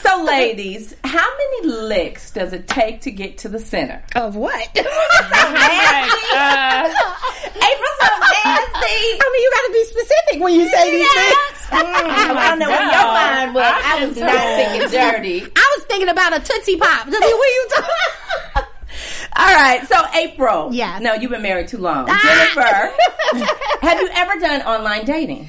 [0.02, 4.02] So, ladies, how many licks does it take to get to the center?
[4.14, 4.68] Of what?
[6.36, 6.92] Uh,
[7.54, 8.98] April's so nasty.
[9.14, 11.68] I mean, you got to be specific when you say these things.
[11.70, 13.82] I don't know where your mind was.
[13.84, 15.42] I was not thinking dirty.
[15.56, 17.06] I was thinking about a Tootsie Pop.
[17.06, 18.64] What are you talking?
[19.36, 20.72] All right, so April.
[20.74, 21.02] Yes.
[21.02, 22.06] No, you've been married too long.
[22.06, 22.92] Jennifer,
[23.80, 25.48] have you ever done online dating?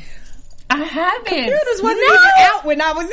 [0.69, 1.27] I haven't.
[1.47, 2.13] This wasn't No.
[2.15, 3.09] even out when I was.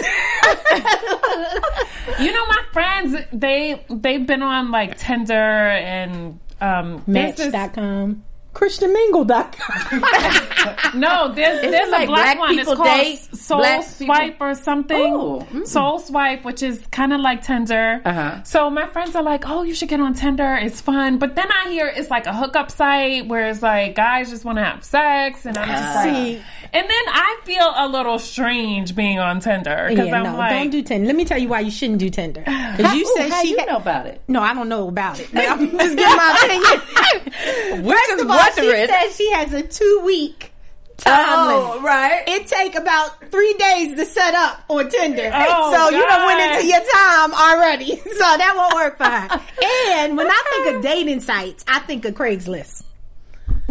[2.20, 8.24] You know, my friends, they they've been on like Tinder and um, there's this- Match.com.
[8.54, 10.04] ChristianMingle.com.
[10.94, 12.58] No, there's there's like a black, black one.
[12.58, 15.12] It's called date Soul black Swipe or something.
[15.12, 15.66] Oh, mm.
[15.66, 18.00] Soul Swipe, which is kind of like Tinder.
[18.04, 18.42] Uh-huh.
[18.44, 20.54] So my friends are like, "Oh, you should get on Tinder.
[20.60, 24.30] It's fun." But then I hear it's like a hookup site where it's like guys
[24.30, 26.34] just want to have sex, and I'm just like, See.
[26.74, 30.50] and then I feel a little strange being on Tinder because Yeah, I'm no, like,
[30.50, 31.06] don't do Tinder.
[31.06, 32.44] Let me tell you why you shouldn't do Tinder.
[32.76, 34.22] Because you Ooh, said she you had- know about it?
[34.28, 35.28] No, I don't know about it.
[35.32, 37.84] But I'm just giving my opinion.
[37.84, 38.86] We're First of all, wondering.
[38.86, 40.52] she said she has a two week
[40.98, 41.84] time Oh, limit.
[41.84, 42.22] right.
[42.28, 45.30] It take about three days to set up on Tinder.
[45.34, 47.96] Oh, so you done went into your time already.
[48.12, 49.28] So that won't work for her.
[49.96, 52.84] and when I think of dating sites, I think of Craigslist.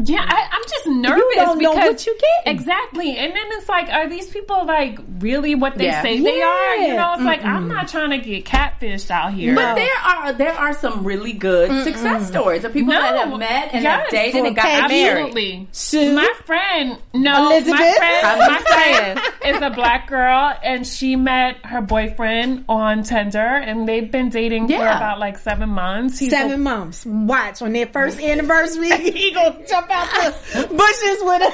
[0.05, 2.53] Yeah, I, I'm just nervous don't know because what you getting.
[2.59, 3.17] exactly.
[3.17, 6.01] And then it's like, are these people like really what they Yeah.
[6.01, 6.75] say they are?
[6.77, 9.55] You know, it's like I'm not trying to get catfished out here.
[9.55, 13.73] But there are there are some really good success stories of people that have met
[13.73, 15.07] and have yes, dated and got married.
[15.07, 15.67] absolutely.
[15.71, 16.13] Sue?
[16.15, 21.81] My friend, no, my friend, my friend is a black girl, and she met her
[21.81, 26.19] boyfriend on Tinder, and they've been dating for about like seven months.
[26.19, 27.05] He's Seven a- months.
[27.05, 31.51] Watch on their first anniversary, he gonna jump out the bushes with a.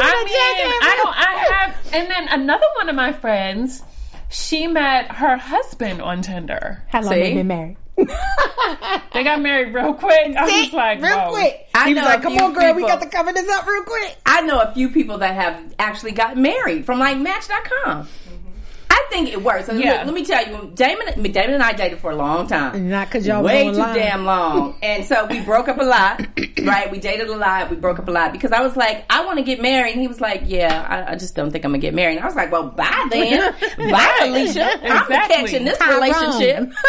[0.00, 1.16] I mean, I don't.
[1.16, 3.82] I have, and then another one of my friends,
[4.28, 6.82] she met her husband on Tinder.
[6.88, 7.20] How long See?
[7.20, 7.76] they been married?
[9.12, 10.36] They got married real quick.
[10.36, 11.30] I was like, real whoa.
[11.30, 11.68] quick.
[11.74, 13.82] I he was know like, "Come on, girl, we got to cover this up real
[13.84, 18.08] quick." I know a few people that have actually got married from like Match.com.
[18.96, 19.68] I think it works.
[19.68, 19.90] And Yeah.
[19.98, 22.88] let, let me tell you, Damon, Damon and I dated for a long time.
[22.88, 23.94] Not because y'all way too online.
[23.94, 26.26] damn long, and so we broke up a lot.
[26.64, 26.90] right?
[26.90, 27.70] We dated a lot.
[27.70, 30.00] We broke up a lot because I was like, I want to get married, and
[30.00, 32.16] he was like, Yeah, I, I just don't think I'm gonna get married.
[32.16, 33.54] And I was like, Well, bye then,
[33.90, 34.64] bye, Alicia.
[34.82, 35.36] I'm Exactly.
[35.36, 36.00] catching this Tyrone.
[36.00, 36.72] relationship.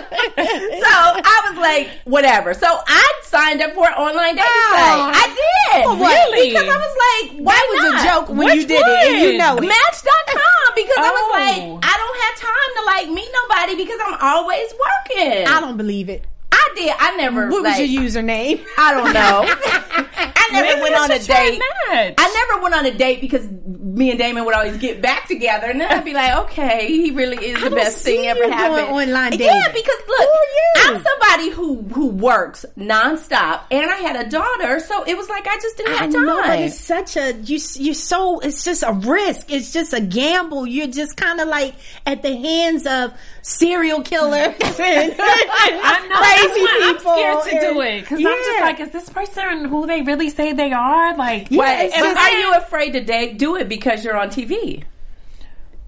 [0.00, 0.92] so
[1.26, 2.54] I was like, whatever.
[2.54, 5.12] So I signed up for an online dating Oh.
[5.12, 5.14] site.
[5.14, 5.84] I did.
[5.84, 6.30] For what?
[6.32, 6.50] Really?
[6.50, 8.00] Because I was like, why That was not?
[8.00, 9.38] a joke when Which you did it, and you one?
[9.38, 9.68] know it.
[9.68, 11.38] Match.com because I was Oh.
[11.50, 15.46] Like, I don't have time to like meet nobody because I'm always working.
[15.46, 16.24] I don't believe it.
[16.70, 16.94] I did.
[16.98, 17.48] I never.
[17.48, 18.64] What like, was your username?
[18.78, 19.44] I don't know.
[20.20, 21.60] I never Maybe went on a date.
[21.90, 22.14] Match.
[22.18, 25.66] I never went on a date because me and Damon would always get back together,
[25.66, 28.46] and then I'd be like, "Okay, he really is the best see thing ever you
[28.46, 30.72] doing happened." online Yeah, because look, Who are you?
[30.76, 35.46] I'm somebody who who works nonstop, and I had a daughter, so it was like
[35.46, 36.26] I just didn't I have time.
[36.26, 37.58] know, but it's such a you.
[37.76, 38.40] You're so.
[38.40, 39.52] It's just a risk.
[39.52, 40.66] It's just a gamble.
[40.66, 41.74] You're just kind of like
[42.06, 45.14] at the hands of serial killers and I know.
[45.18, 46.59] crazy that's why people.
[46.68, 50.30] I'm scared to do it because I'm just like, is this person who they really
[50.30, 51.16] say they are?
[51.16, 53.38] Like, Yeah, it's and are you afraid to date?
[53.38, 54.84] Do it because you're on TV,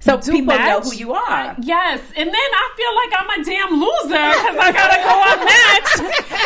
[0.03, 1.55] so Do people know who you are.
[1.63, 5.39] Yes, and then I feel like I'm a damn loser because I gotta go on
[5.47, 5.91] match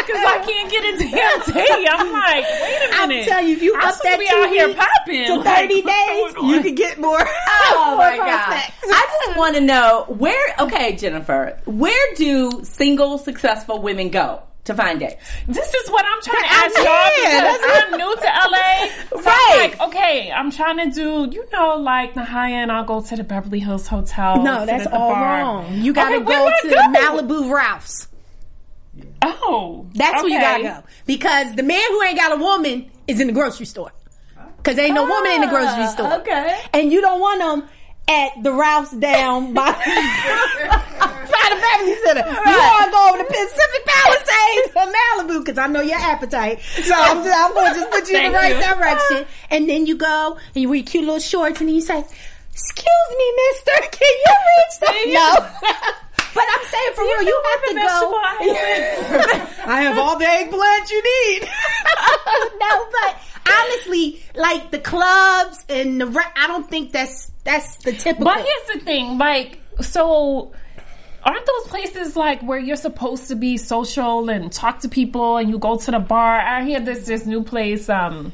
[0.04, 1.88] because I can't get a damn date.
[1.90, 3.28] I'm like, wait a I'm minute.
[3.28, 5.82] telling you, if you I'm up that to be out here popping to like, 30
[5.84, 6.62] what's days, you on?
[6.64, 7.18] can get more.
[7.26, 8.44] Oh more my god!
[8.46, 8.84] prospects.
[8.92, 10.54] I just want to know where.
[10.60, 15.16] Okay, Jennifer, where do single successful women go to find dates?
[15.48, 18.86] This is what I'm trying to ask y'all because I'm new to LA.
[19.10, 19.50] So Right.
[19.52, 22.70] I'm like, okay, I'm trying to do, you know, like the high end.
[22.70, 24.42] I'll go to the Beverly Hills Hotel.
[24.42, 25.40] No, that's all bar.
[25.40, 25.74] wrong.
[25.74, 26.76] You got to Okay, go to go?
[27.00, 28.08] Malibu Ralph's.
[29.22, 33.20] Oh, That's where you gotta go because the man who ain't got a woman is
[33.20, 33.92] in the grocery store.
[34.62, 36.12] Cause ain't no woman in the grocery ah, store.
[36.20, 36.58] okay.
[36.72, 37.68] and you don't want them
[38.08, 39.68] at the Ralph's down by,
[41.30, 42.24] by the Beverly Center.
[42.26, 46.60] You want to go over to Pacific Palisades or Malibu because I know your appetite.
[46.62, 48.74] So I'm, just, I'm going to just put you in the right you.
[48.74, 49.26] direction.
[49.50, 53.08] And then you go and you wear cute little shorts and then you say, "Excuse
[53.18, 55.92] me, Mister, can you reach that?" No.
[56.36, 58.12] But I'm saying for real, you have to go.
[59.72, 61.48] I have all the eggplant you need.
[62.60, 63.16] no, but
[63.50, 68.26] honestly, like the clubs and the, re- I don't think that's that's the typical.
[68.26, 70.52] But here's the thing, like, so
[71.26, 75.50] aren't those places like where you're supposed to be social and talk to people and
[75.50, 76.38] you go to the bar?
[76.40, 78.32] I hear this this new place, um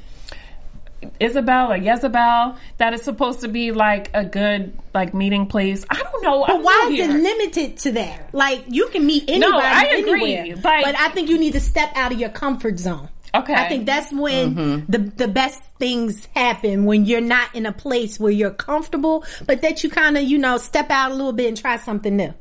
[1.19, 5.85] Isabel or Jezebel, that is supposed to be like a good like meeting place.
[5.91, 6.45] I don't know.
[6.47, 8.33] But I'm why new is it limited to that?
[8.33, 10.35] Like you can meet anybody I agree.
[10.37, 10.57] anywhere.
[10.63, 13.09] Like- but I think you need to step out of your comfort zone.
[13.35, 13.55] Okay.
[13.55, 18.21] I think that's when the the best things happen when you're not in a place
[18.21, 21.49] where you're comfortable, but that you kind of you know step out a little bit
[21.49, 22.35] and try something new.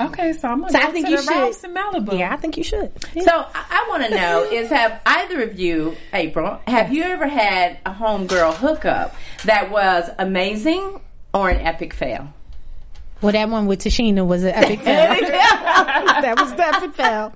[0.00, 1.30] Okay, so I'm gonna So go I think to you the should.
[1.30, 2.18] Ralph's in Malibu.
[2.18, 2.92] Yeah, I think you should.
[3.14, 7.26] So I, I want to know is have either of you, April, have you ever
[7.26, 11.00] had a homegirl hookup that was amazing
[11.34, 12.32] or an epic fail?
[13.20, 15.08] Well, that one with Tichina was an epic fail.
[15.28, 17.34] that was the epic fail.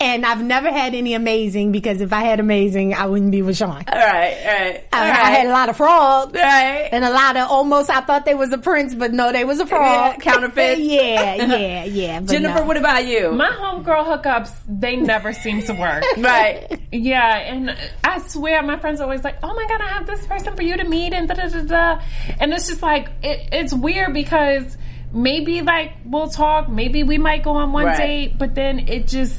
[0.00, 3.56] And I've never had any amazing because if I had amazing, I wouldn't be with
[3.58, 3.70] Sean.
[3.70, 5.18] All right, all right, uh, all I, right.
[5.18, 6.32] I had a lot of frogs.
[6.32, 6.88] right.
[6.90, 9.60] And a lot of almost, I thought they was a prince, but no, they was
[9.60, 10.14] a frog.
[10.14, 10.80] Yeah, counterfeits.
[10.80, 12.20] yeah, yeah, yeah.
[12.20, 12.64] But Jennifer, no.
[12.64, 13.32] what about you?
[13.32, 16.02] My homegirl hookups, they never seem to work.
[16.16, 16.80] right.
[16.92, 20.26] Yeah, and I swear my friends are always like, "Oh my god, I have this
[20.26, 22.02] person for you to meet," and da da da da.
[22.40, 24.76] And it's just like it, it's weird because
[25.12, 27.96] maybe like we'll talk, maybe we might go on one Right.
[27.98, 29.38] date, but then it just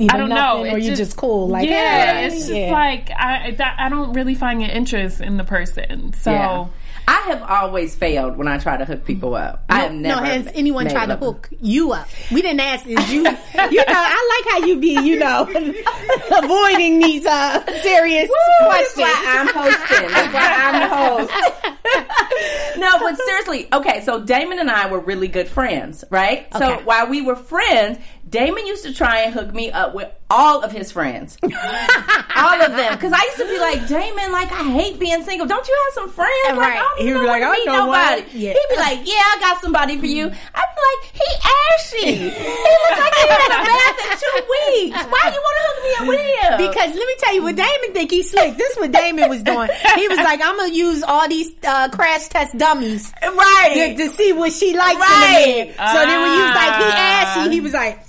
[0.00, 0.70] Either I don't nothing know.
[0.74, 1.48] Or It you just, cool.
[1.48, 2.70] Like, yeah, eh, it's just yeah.
[2.70, 6.12] like I that, I don't really find an interest in the person.
[6.12, 6.66] So Yeah.
[7.08, 9.64] I have always failed when I try to hook people up.
[9.70, 10.20] I have never.
[10.20, 12.06] No, has anyone tried to hook you up?
[12.30, 12.86] We didn't ask.
[12.86, 13.22] Is you?
[13.22, 15.00] you know, I like how you be.
[15.00, 15.44] You know,
[16.36, 18.28] avoiding these uh serious
[18.60, 18.96] That's questions.
[18.98, 20.10] why I'm hosting.
[20.10, 22.76] That's why I'm the host.
[22.78, 26.46] no, but seriously, okay, so Damon and I were really good friends, right?
[26.58, 27.98] So while we were friends,
[28.28, 31.38] Damon used to try and hook me up with all of his friends.
[31.42, 32.94] all of them.
[32.94, 35.46] Because I used to be like, Damon, like, I hate being single.
[35.46, 36.32] Don't you have some friends?
[36.48, 36.76] Like, Right.
[36.78, 38.22] I don't He'd be like, to I know nobody.
[38.38, 38.52] Yeah.
[38.52, 40.26] He'd be like, yeah, I got somebody for you.
[40.26, 40.30] I'd
[40.76, 41.28] be like, he
[41.72, 42.16] ashy.
[42.16, 44.98] he looks like he had a bath in two weeks.
[45.08, 46.68] Why you want to hook me up with him?
[46.68, 48.56] Because let me tell you what Damon think he's slick.
[48.58, 49.68] This is what Damon was doing.
[49.94, 53.94] He was like, I'm gonna use all these uh, crash test dummies right.
[53.96, 55.44] to, to see what she likes Right.
[55.46, 55.92] in a man.
[55.94, 58.04] So then when you was like, he ashy, he was like,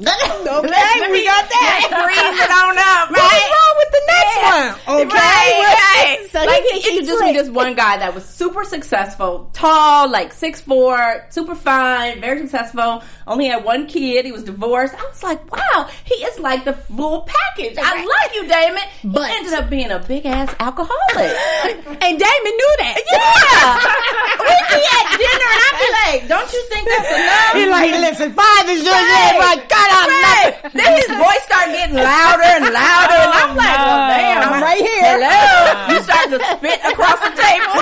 [0.00, 1.86] okay, we got that.
[1.86, 4.96] Breathe it on up, What's wrong with the next one?
[4.98, 6.28] Okay, Right, right.
[6.32, 10.08] So like he he's introduced me to this one guy that was super successful, tall,
[10.10, 13.04] like six four, super fine, very successful.
[13.26, 14.24] Only had one kid.
[14.24, 14.94] He was divorced.
[14.94, 17.78] I was like, wow, he is like the full package.
[17.80, 18.82] I love you, Damon.
[19.14, 20.90] But- he ended up being a big ass alcoholic.
[22.04, 22.96] And Damon knew that.
[23.00, 23.80] yeah,
[24.44, 27.52] we'd be at dinner and I'd be like, don't you think that's enough?
[27.54, 29.36] He like, listen, five is just Right.
[29.38, 30.72] My God, I'm Right.
[30.72, 34.16] Then his voice started getting louder and louder, and I'm like, well, no.
[34.16, 35.18] damn, I'm right here.
[35.18, 37.74] Hello, you started to spit across the table.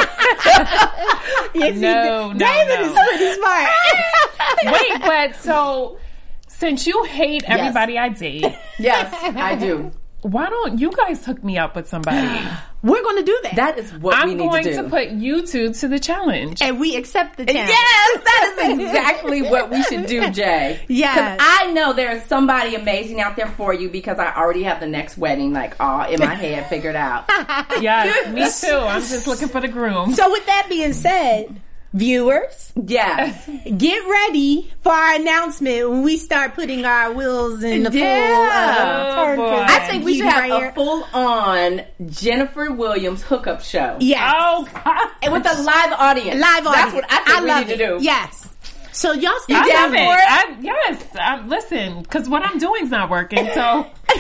[1.55, 2.87] Yes, No, no, David no.
[2.87, 3.69] is pretty smart.
[4.65, 5.99] wait, but so
[6.49, 8.47] since you hate everybody I date,
[8.79, 9.93] yes, I do.
[10.23, 12.41] Why don't you guys hook me up with somebody?
[12.83, 13.57] We're going to do that.
[13.57, 14.45] That is what we should do.
[14.45, 16.63] I'm going to to, put you two to the challenge.
[16.63, 17.69] and we accept the challenge.
[17.69, 20.85] Yes, that is exactly what we should do, Jay.
[20.89, 21.37] Yes.
[21.37, 24.89] Because I know there's somebody amazing out there for you because I already have the
[24.89, 27.25] next wedding, like, all in my head figured out.
[27.81, 28.77] yes, me too.
[28.77, 30.15] I'm just looking for the groom.
[30.15, 31.61] So with that being said,
[31.93, 33.49] viewers, Yes.
[33.77, 39.15] get ready for our announcement when we start putting our wheels in the full uh,
[39.25, 39.39] turn.
[39.39, 39.65] Oh, boy.
[39.69, 43.97] I think we should have right a full on Jennifer Williams hookup show.
[44.01, 44.35] Yes.
[44.37, 45.11] Oh God!
[45.23, 46.41] And with a live audience.
[46.41, 46.75] Live audience.
[46.75, 47.77] That's what I think we love need it.
[47.79, 48.05] to do.
[48.05, 48.49] Yes.
[48.93, 50.07] So y'all stay I down love it.
[50.07, 50.29] for it?
[50.29, 53.49] I, yes, I, listen, because what I'm doing is not working.
[53.55, 53.87] So,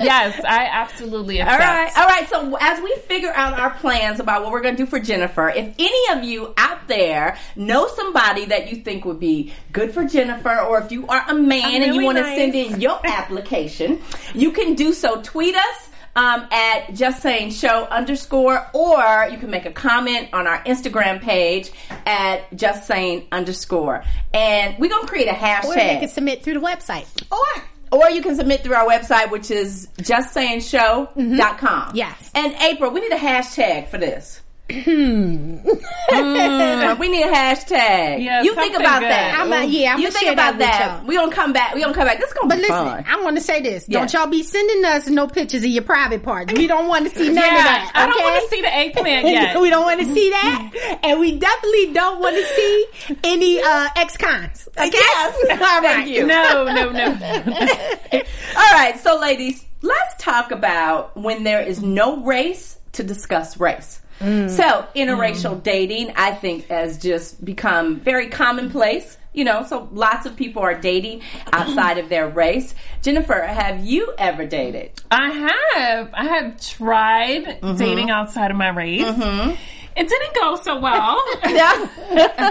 [0.00, 1.62] yes, I absolutely All accept.
[1.62, 2.28] right, all right.
[2.28, 5.50] So as we figure out our plans about what we're going to do for Jennifer,
[5.50, 10.04] if any of you out there know somebody that you think would be good for
[10.04, 14.00] Jennifer, or if you are a man and you want to send in your application,
[14.34, 15.20] you can do so.
[15.22, 15.88] Tweet us.
[16.14, 21.22] Um, at just saying show underscore, or you can make a comment on our Instagram
[21.22, 21.70] page
[22.04, 24.04] at just saying underscore,
[24.34, 25.64] and we're gonna create a hashtag.
[25.64, 27.06] Or they can submit through the website.
[27.30, 31.92] Or or you can submit through our website, which is justsaying.show.com.
[31.94, 32.30] Yes.
[32.34, 34.40] And April, we need a hashtag for this.
[34.82, 38.22] Mm, we need a hashtag.
[38.22, 39.10] Yeah, you think about good.
[39.10, 39.36] that.
[39.38, 40.96] I'm a- yeah, I'm you gonna think about that with that.
[40.98, 41.06] y'all.
[41.06, 41.74] We gonna come back.
[41.74, 42.18] We gonna come back.
[42.18, 43.04] This is gonna But be listen, fun.
[43.08, 43.86] I want to say this.
[43.88, 43.98] Yeah.
[44.00, 46.52] Don't y'all be sending us no pictures of your private parts.
[46.52, 47.92] We don't want to see none Yeah, of that.
[47.94, 49.60] I don't want to see the eggplant yet.
[49.60, 52.86] we don't want to see that, and we definitely don't want to see
[53.24, 54.68] any uh, ex-cons.
[54.76, 55.36] Okay, Yes.
[55.50, 55.82] all right.
[55.82, 56.26] Thank you.
[56.26, 58.22] no, no, no.
[58.56, 64.00] All right, so ladies, let's talk about when there is no race to discuss race.
[64.22, 64.48] Mm.
[64.50, 65.62] So, interracial mm.
[65.62, 69.18] dating, I think, has just become very commonplace.
[69.34, 72.74] You know, so lots of people are dating outside of their race.
[73.00, 74.92] Jennifer, have you ever dated?
[75.10, 75.30] I
[75.74, 76.10] have.
[76.14, 77.76] I have tried mm-hmm.
[77.76, 79.02] dating outside of my race.
[79.02, 79.54] Mm-hmm.
[79.94, 81.22] It didn't go so well.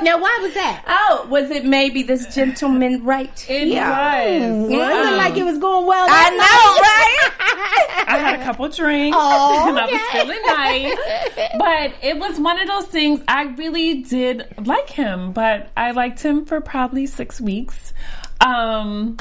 [0.03, 0.83] Now, why was that?
[0.87, 3.81] Oh, was it maybe this gentleman right It here?
[3.83, 4.69] was.
[4.71, 6.05] Well, it looked like it was going well.
[6.09, 8.07] I that know, right?
[8.07, 11.51] I had a couple drinks Oh, and I was feeling nice.
[11.59, 16.21] But it was one of those things I really did like him, but I liked
[16.21, 17.93] him for probably six weeks.
[18.39, 19.17] Um,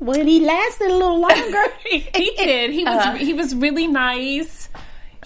[0.00, 1.64] Well, he lasted a little longer.
[1.86, 2.70] he did.
[2.70, 4.68] He was he was really nice.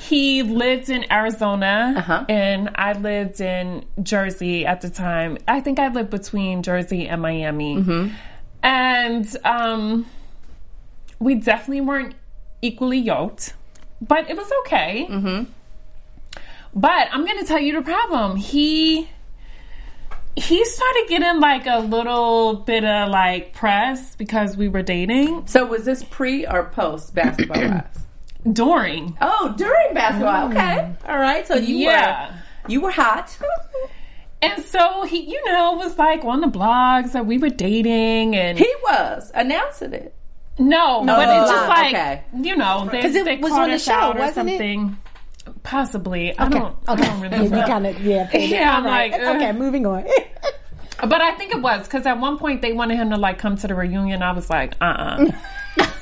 [0.01, 2.25] He lived in Arizona, Uh-huh.
[2.29, 5.39] and I lived in Jersey at the time.
[5.49, 8.13] I think I lived between Jersey and Miami,
[8.63, 10.07] and um,
[11.19, 12.15] we definitely weren't
[12.63, 13.55] equally yoked,
[14.01, 15.07] but it was okay.
[16.75, 18.37] But I'm going to tell you the problem.
[18.37, 19.09] He
[20.37, 25.67] he started getting like a little bit of like press because we were dating So
[25.67, 27.83] was this pre or post basketball?
[28.53, 29.17] During.
[29.21, 30.49] Oh, during basketball.
[30.51, 30.93] Okay.
[31.07, 31.47] All right.
[31.47, 32.31] So you Yeah.
[32.31, 32.35] were
[32.71, 33.37] you were hot.
[34.41, 38.57] And so he, you know, was like on the blogs that we were dating and
[38.57, 40.15] He was announcing it.
[40.61, 42.23] no, no but Oh, it's just like okay.
[42.41, 44.53] you know, they, 'Cause it they was on the show, or wasn't it?
[44.53, 44.97] something.
[45.65, 47.67] Possibly, I don't, I don't really You know.
[47.67, 48.31] kind of yeah.
[48.37, 49.11] Yeah, I'm right.
[49.11, 49.37] like, ugh.
[49.37, 50.07] okay, moving on.
[51.01, 53.57] But I think it was because at one point they wanted him to like come
[53.57, 54.23] to the reunion.
[54.23, 55.25] I was like, uh, uh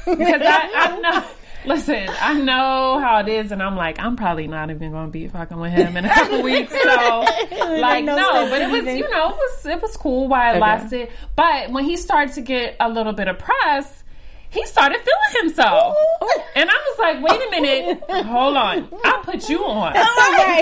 [0.05, 1.25] because I, I know.
[1.67, 5.11] Listen, I know how it is, and I'm like, I'm probably not even going to
[5.13, 6.73] be fucking with him in a couple weeks.
[6.73, 6.87] So,
[7.81, 10.59] like, no no, but it was, you know, it was it was cool while it
[10.61, 11.09] lasted.
[11.35, 14.05] But when he started to get a little bit of press,
[14.51, 15.97] he started feeling himself,
[16.55, 19.95] and I was like, wait a minute, hold on, I'll put you on.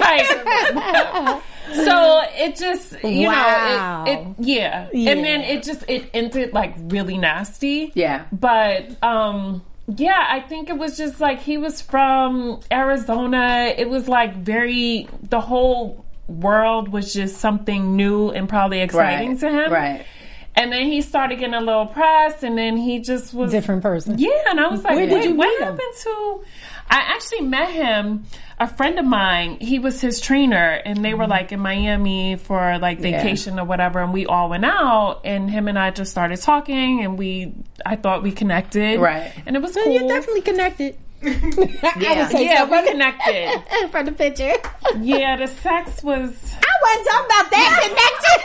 [0.04, 1.42] Like,
[1.72, 4.04] so it just you Wow.
[4.04, 4.88] know it, it yeah.
[4.92, 5.10] Yeah.
[5.12, 8.24] and then it just it ended like really nasty Yeah.
[8.32, 9.62] but um
[9.96, 15.06] yeah i think it was just like he was from arizona it was like very
[15.28, 19.40] the whole world was just something new and probably exciting Right.
[19.40, 20.06] to him Right.
[20.54, 24.18] and then he started getting a little press and then he just was Different person.
[24.18, 25.72] yeah, and I was like, Where did wait, you what meet him?
[25.74, 26.44] happened to?
[26.88, 28.24] I actually met him.
[28.58, 31.18] A friend of mine, he was his trainer, and they Mm-hmm.
[31.18, 35.50] were like in Miami for like vacation or whatever, and we all went out, and
[35.50, 37.52] him and I just started talking, and we,
[37.84, 39.32] I thought we connected, Right.
[39.44, 39.92] and it was cool.
[39.92, 40.96] You're definitely connected.
[41.22, 42.70] I say yeah, so.
[42.70, 43.62] we connected.
[43.90, 44.54] from the picture.
[45.00, 46.30] yeah, the sex was.
[46.30, 48.38] I wasn't talking about that connection.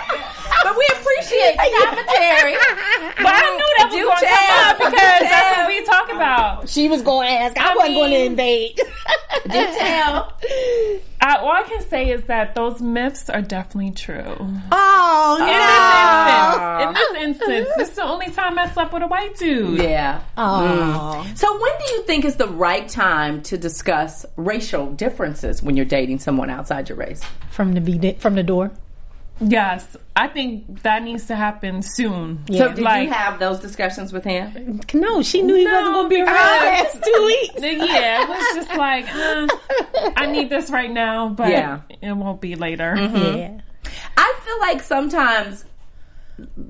[0.64, 2.56] But we appreciate the commentary.
[3.18, 6.12] But I knew that was Do going to come up because that's what we talk
[6.12, 6.70] about.
[6.70, 7.58] She was going to ask.
[7.58, 8.76] I, I wasn't going to invade.
[8.76, 10.34] Do tell.
[11.22, 14.36] I, all I can say is that those myths are definitely true.
[14.72, 15.48] Oh, In
[16.88, 16.94] no.
[16.94, 19.36] this instance, in this instance, this is the only time I slept with a white
[19.38, 19.80] dude.
[19.82, 20.22] Yeah.
[20.38, 21.30] Oh.
[21.36, 25.86] So when do you think is the right time to discuss racial differences when you're
[25.86, 27.22] dating someone outside your race?
[27.52, 28.72] From the be- from the door.
[29.42, 32.44] Yes, I think that needs to happen soon.
[32.52, 34.82] So did like, you have those discussions with him?
[34.94, 37.54] No, she knew he No, wasn't going to be around because- the past two weeks.
[37.92, 39.48] Yeah, it was just like, uh,
[40.18, 41.80] I need this right now, but Yeah.
[42.02, 42.96] it won't be later.
[42.98, 43.62] Yeah.
[44.18, 45.64] I feel like sometimes,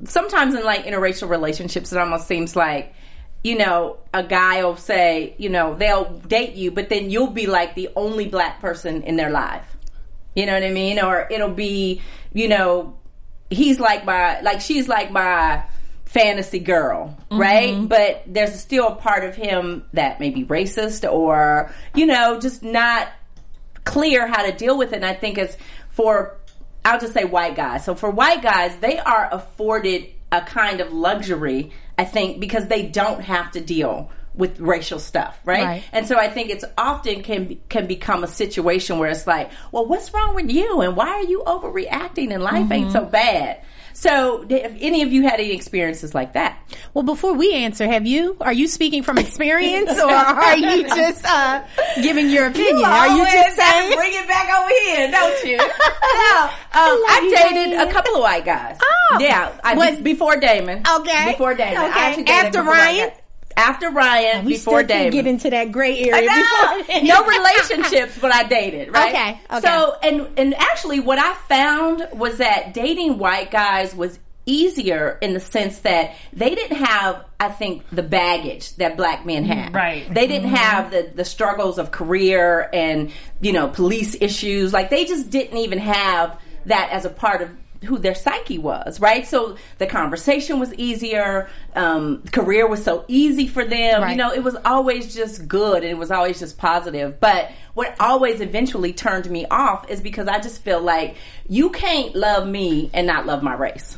[0.05, 2.93] sometimes in like interracial relationships, it almost seems like,
[3.43, 7.47] you know, a guy will say, you know, they'll date you, but then you'll be
[7.47, 9.63] like the only black person in their life.
[10.35, 10.99] You know what I mean?
[10.99, 12.01] Or it'll be,
[12.33, 12.97] you know,
[13.49, 15.63] he's like my, like she's like my
[16.05, 17.39] fantasy girl, mm-hmm.
[17.39, 17.87] right?
[17.87, 22.63] But there's still a part of him that may be racist or, you know, just
[22.63, 23.09] not
[23.83, 24.97] clear how to deal with it.
[24.97, 25.57] And I think it's
[25.91, 26.37] for,
[26.85, 27.85] I'll just say white guys.
[27.85, 32.85] So for white guys, they are afforded a kind of luxury, I think, because they
[32.85, 35.63] don't have to deal with racial stuff, right?
[35.63, 35.83] Right.
[35.91, 39.85] And so I think it's often can can become a situation where it's like, well,
[39.85, 43.61] what's wrong with you, and why are you overreacting, and life ain't so bad.
[43.91, 46.57] So, if any of you had any experiences like that,
[46.93, 48.37] Well, before we answer, have you?
[48.39, 51.63] Are you speaking from experience, or are you just uh,
[52.01, 52.85] giving your opinion?
[52.85, 53.93] are you just saying?
[53.97, 55.57] bring it back over here, don't you?
[55.57, 55.71] no, um,
[56.71, 57.89] I you, dated Damon.
[57.89, 58.77] a couple of white guys.
[58.81, 59.17] Oh.
[59.19, 60.81] yeah, I, Was- before Damon.
[60.87, 61.31] Okay.
[61.33, 61.89] before Damon.
[61.89, 62.23] Okay.
[62.25, 63.11] After Ryan?
[63.59, 63.69] Guys.
[63.69, 65.11] After Ryan, oh, We before still Damon.
[65.11, 66.29] get into that gray area.
[66.29, 69.13] before- no relationships, but I dated, right?
[69.13, 69.67] Okay, okay.
[69.67, 75.33] So, and and actually, what I found was that dating white guys was easier in
[75.33, 79.71] the sense that they didn't have, I think, the baggage that black men had.
[79.71, 80.13] Mm, right.
[80.13, 80.55] They didn't mm-hmm.
[80.55, 84.73] have the the struggles of career and you know police issues.
[84.73, 87.49] Like they just didn't even have that as a part of
[87.85, 89.25] who their psyche was, right?
[89.25, 91.49] So the conversation was easier.
[91.75, 94.09] Um, career was so easy for them.
[94.09, 97.19] You know, it was always just good and it was always just positive.
[97.19, 101.15] But what always eventually turned me off is because I just feel like
[101.47, 103.97] you can't love me and not love my race.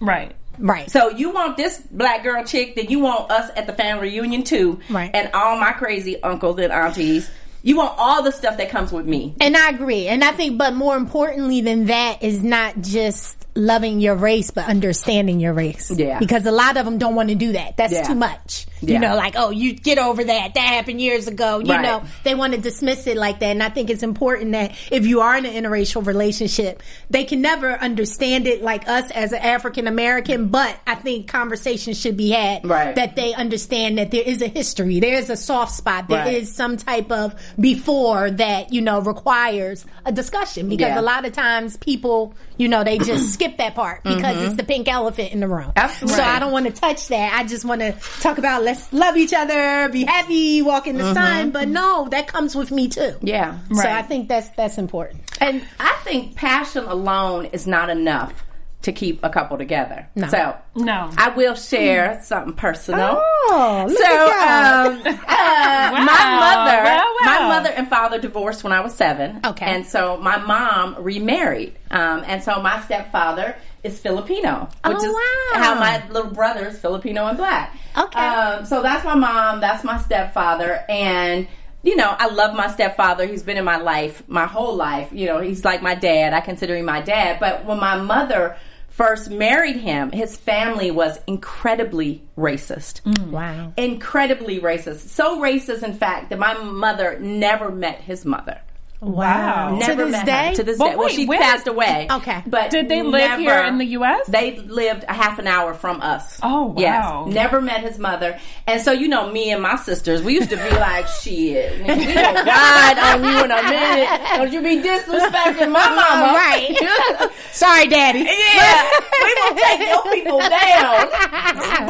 [0.00, 0.34] Right.
[0.58, 0.90] Right.
[0.90, 4.42] So you want this black girl chick, then you want us at the family reunion
[4.42, 4.80] too.
[4.90, 5.10] Right.
[5.12, 7.30] And all my crazy uncles and aunties.
[7.62, 9.34] You want all the stuff that comes with me.
[9.40, 10.06] And I agree.
[10.06, 14.66] And I think, but more importantly than that is not just loving your race, but
[14.66, 15.90] understanding your race.
[15.90, 16.18] Yeah.
[16.20, 17.76] Because a lot of them don't want to do that.
[17.76, 18.04] That's Yeah.
[18.04, 18.66] too much.
[18.80, 18.94] Yeah.
[18.94, 20.54] You know, like, oh, you get over that.
[20.54, 21.58] That happened years ago.
[21.58, 21.82] You Right.
[21.82, 23.46] know, they want to dismiss it like that.
[23.50, 27.40] And I think it's important that if you are in an interracial relationship, they can
[27.40, 32.30] never understand it like us as an African American, but I think conversations should be
[32.30, 32.94] had Right.
[32.94, 36.34] that they understand that there is a history, there is a soft spot, there is
[36.34, 36.48] Right.
[36.48, 41.00] some type of before that, you know, requires a discussion because Yeah.
[41.00, 44.56] a lot of times people, you know, they just skip that part because it's mm-hmm.
[44.56, 45.72] the pink elephant in the room.
[45.76, 46.16] Absolutely.
[46.16, 47.32] So I don't want to touch that.
[47.34, 51.14] I just want to talk about let's love each other, be happy, walk in the
[51.14, 51.50] sun.
[51.50, 53.14] But no, that comes with me too.
[53.22, 53.58] Yeah.
[53.72, 55.22] So I think that's that's important.
[55.40, 58.44] And I think passion alone is not enough
[58.82, 60.06] to keep a couple together.
[60.14, 60.28] No.
[60.28, 61.10] So No.
[61.16, 63.20] I will share something personal.
[63.20, 67.24] Oh, so um, uh, my mother, Well, well.
[67.24, 69.40] my mother and father divorced when I was seven.
[69.44, 69.66] Okay.
[69.66, 75.58] and so my mom remarried, um, and so my stepfather is Filipino, which Oh, is
[75.62, 77.76] how my little brother is Filipino and black.
[77.96, 78.18] Okay.
[78.18, 81.46] um, so that's my mom, that's my stepfather, and.
[81.84, 83.24] You know, I love my stepfather.
[83.24, 85.10] He's been in my life my whole life.
[85.12, 86.34] You know, he's like my dad.
[86.34, 87.38] I consider him my dad.
[87.38, 88.56] But when my mother
[88.88, 93.00] first married him, his family was incredibly racist
[93.30, 93.72] Wow.
[93.76, 95.08] incredibly racist.
[95.08, 98.60] So racist, in fact, that my mother never met his mother.
[99.00, 99.76] Wow.
[99.76, 100.48] Never To this met day?
[100.48, 100.54] her.
[100.56, 100.96] To this But day.
[100.96, 102.08] Well, she where- passed away.
[102.10, 102.42] Okay.
[102.46, 104.26] But Did they live never- here in the U.S.?
[104.26, 106.40] They lived a half an hour from us.
[106.42, 107.26] Oh, wow.
[107.28, 107.34] Yes.
[107.34, 108.38] Never met his mother.
[108.66, 111.96] And so, you know, me and my sisters, we used to be like, shit, nigga,
[111.96, 114.20] we gonna ride on you in a minute.
[114.36, 116.32] Don't you be disrespecting my mama.
[116.34, 117.30] Right.
[117.52, 118.20] Sorry, Daddy.
[118.20, 118.90] Yeah,
[119.22, 121.08] we will take your people down.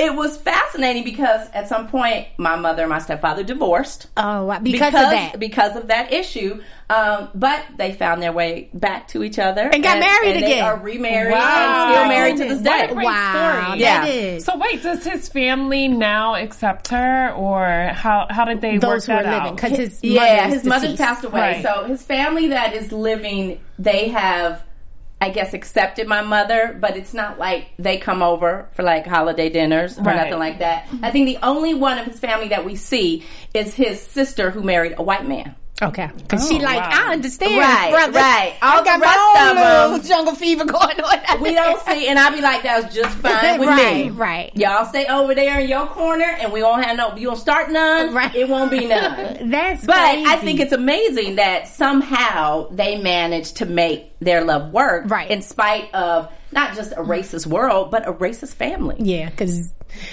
[0.00, 4.46] But it was fascinating because at some point, my mother and my stepfather divorced Oh,
[4.46, 4.58] wow.
[4.60, 5.38] because, of that.
[5.38, 6.62] because of that issue.
[6.88, 10.50] Um, but they found their way back to each other And got married and again.
[10.50, 11.86] They are remarried Wow.
[11.86, 12.90] and still married to this What day.
[12.90, 13.64] a great wow.
[13.68, 13.80] story.
[13.80, 14.00] Yeah.
[14.04, 14.44] That is.
[14.44, 19.18] So wait, does his family now accept her, or how how did they Those work
[19.18, 19.48] are that living.
[19.50, 19.56] out?
[19.56, 21.40] Because his yeah, mother his mother's passed away.
[21.40, 21.62] Right.
[21.62, 24.64] So his family that is living, they have,
[25.22, 29.50] I guess, accepted my mother, but it's not like they come over for like holiday
[29.50, 30.16] dinners or Right.
[30.16, 30.86] nothing like that.
[31.02, 34.62] I think the only one of his family that we see is his sister who
[34.62, 35.54] married a white man.
[35.82, 36.10] Okay.
[36.16, 36.90] Because she Oh, like, wow.
[37.08, 37.56] I understand.
[37.58, 38.12] Right, brother.
[38.18, 38.54] right.
[38.62, 41.40] All I got the rest my own of 'em- little jungle fever going on.
[41.42, 44.10] We don't see, and I'll be like, that's just fine with Right, me.
[44.10, 44.50] right.
[44.56, 47.16] Y'all stay over there in your corner, and we won't have no.
[47.16, 48.12] You don't start none.
[48.14, 48.34] Right.
[48.34, 49.50] It won't be none.
[49.50, 50.24] That's But crazy.
[50.26, 55.30] I think it's amazing that somehow they managed to make their love work, Right.
[55.30, 58.96] In spite of not just a racist world, but a racist family.
[58.98, 59.72] Yeah, because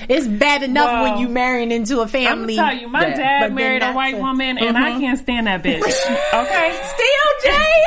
[0.10, 2.56] it's bad enough Well, when you marrying into a I'm family.
[2.56, 3.10] gonna tell you, my Yeah.
[3.12, 5.82] But dad married a white a- woman, and I can't stand that bitch.
[6.34, 7.84] Okay, Still, Jay,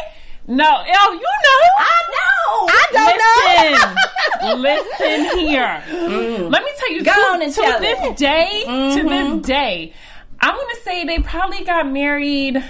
[0.48, 1.62] no, oh, you know.
[1.78, 2.66] I know.
[2.68, 3.18] I don't
[4.42, 4.54] know.
[4.56, 4.62] Listen,
[5.28, 5.82] listen here.
[6.48, 8.16] Let me tell you, Go to, on and to tell this it.
[8.16, 9.36] day, to Mm-hmm.
[9.38, 9.92] this day,
[10.40, 12.64] I'm gonna say they probably got married,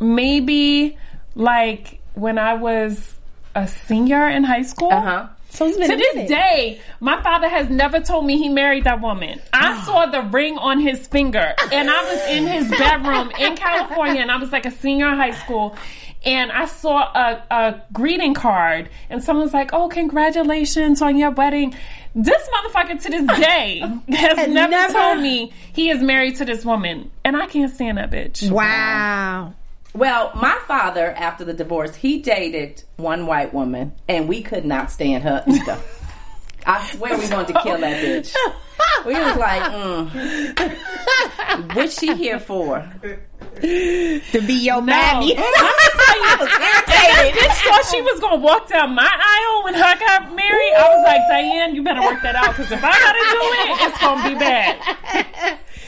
[0.00, 0.96] maybe
[1.34, 3.14] like when I was
[3.54, 4.90] a senior in high school.
[4.92, 5.28] Uh huh.
[5.50, 6.28] So To a this minute.
[6.28, 9.38] day, my father has never told me he married that woman.
[9.52, 14.22] I saw the ring on his finger, and I was in his bedroom in California,
[14.22, 15.76] and I was like a senior in high school.
[16.24, 21.74] And I saw a, a greeting card, and someone's like, "Oh, congratulations on your wedding."
[22.14, 23.78] This motherfucker to this day
[24.08, 27.98] has, never, never- told me he is married to this woman, and I can't stand
[27.98, 28.50] that bitch.
[28.50, 29.52] Wow.
[29.94, 34.90] Well, my father, after the divorce, he dated one white woman, and we could not
[34.90, 35.78] stand her either.
[36.64, 38.34] I swear we wanted to kill that bitch.
[39.04, 40.08] We was like, mm.
[41.74, 42.88] what's she here for?
[43.60, 44.80] To be your No.
[44.82, 45.34] mammy.
[45.34, 49.74] Let me tell you, that bitch thought she was gonna walk down my aisle when
[49.74, 50.72] her got married.
[50.76, 53.82] I was like, Diane, you better work that out because if I gotta do it,
[53.88, 54.78] it's gonna be bad.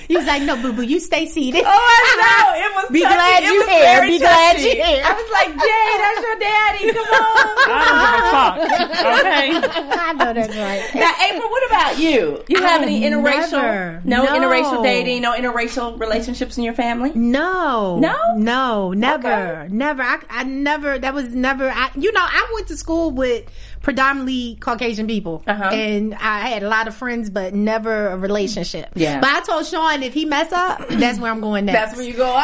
[0.08, 1.62] He was like, no, boo boo, you stay seated.
[1.64, 2.66] Oh, I know.
[2.66, 3.14] It was Be touchy.
[3.14, 3.82] glad It you was here.
[3.82, 5.02] very Be glad you here.
[5.04, 6.92] I was like, Jay, that's your daddy.
[6.92, 7.54] Come on.
[7.66, 9.84] I don't give a fuck.
[9.84, 9.98] Okay.
[10.00, 10.94] I know that's right.
[10.94, 12.44] Now, April, what about you?
[12.48, 13.52] You have Oh, any interracial?
[13.52, 14.02] never.
[14.04, 14.30] No, No.
[14.38, 17.12] interracial dating, no interracial relationships in your family?
[17.14, 18.16] No, No?
[18.36, 19.28] no, never,
[19.64, 19.68] Okay.
[19.72, 20.02] never.
[20.02, 20.98] I, I never.
[20.98, 21.68] That was never.
[21.70, 23.44] I, you know, I went to school with
[23.84, 25.64] predominantly Caucasian people, Uh-huh.
[25.70, 28.88] and I had a lot of friends, but never a relationship.
[28.94, 29.20] Yeah.
[29.20, 31.78] But I told Sean if he mess up, that's where I'm going next.
[31.78, 32.32] That's where you go.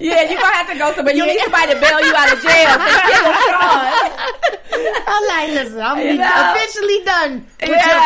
[0.00, 1.14] yeah, you're gonna have to go somewhere.
[1.14, 2.70] You need somebody to bail you out of jail.
[2.78, 3.80] for killing Sean.
[5.06, 6.52] I'm like, listen, I'm know.
[6.54, 7.86] officially done with Yeah.
[7.88, 8.00] your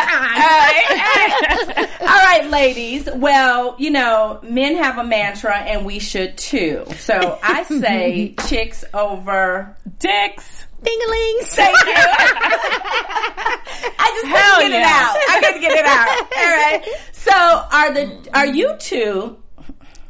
[1.77, 1.87] time.
[2.01, 3.09] All right, ladies.
[3.13, 6.85] Well, you know, men have a mantra, and we should too.
[6.97, 9.75] So I say chicks over.
[9.99, 10.65] Dicks.
[10.83, 11.37] Ding-a-ling.
[11.43, 11.93] Thank you.
[13.97, 15.15] I just Hell couldn't get it out.
[15.29, 16.07] I couldn't get it out.
[16.37, 16.81] All right.
[17.11, 19.37] So are the are you two,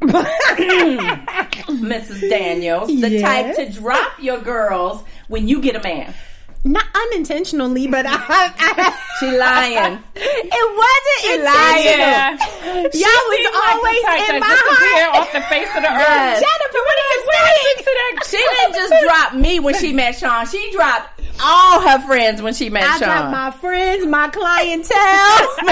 [1.70, 2.20] Mrs.
[2.30, 3.22] Daniels, the Yes.
[3.22, 6.14] type to drop your girls when you get a man?
[6.62, 9.98] Not unintentionally, but I, I, She lying.
[10.14, 11.88] it wasn't lying.
[11.88, 12.04] intentional.
[12.04, 12.36] Yeah.
[12.76, 15.16] Y'all was Seemed like always in my heart.
[15.16, 16.36] off the face of the earth.
[16.36, 17.76] Jennifer, what are you saying?
[18.28, 20.46] She didn't just drop me when she met Sean.
[20.46, 23.08] She dropped all her friends when she met I Sean.
[23.08, 25.48] got my friends, my clientele,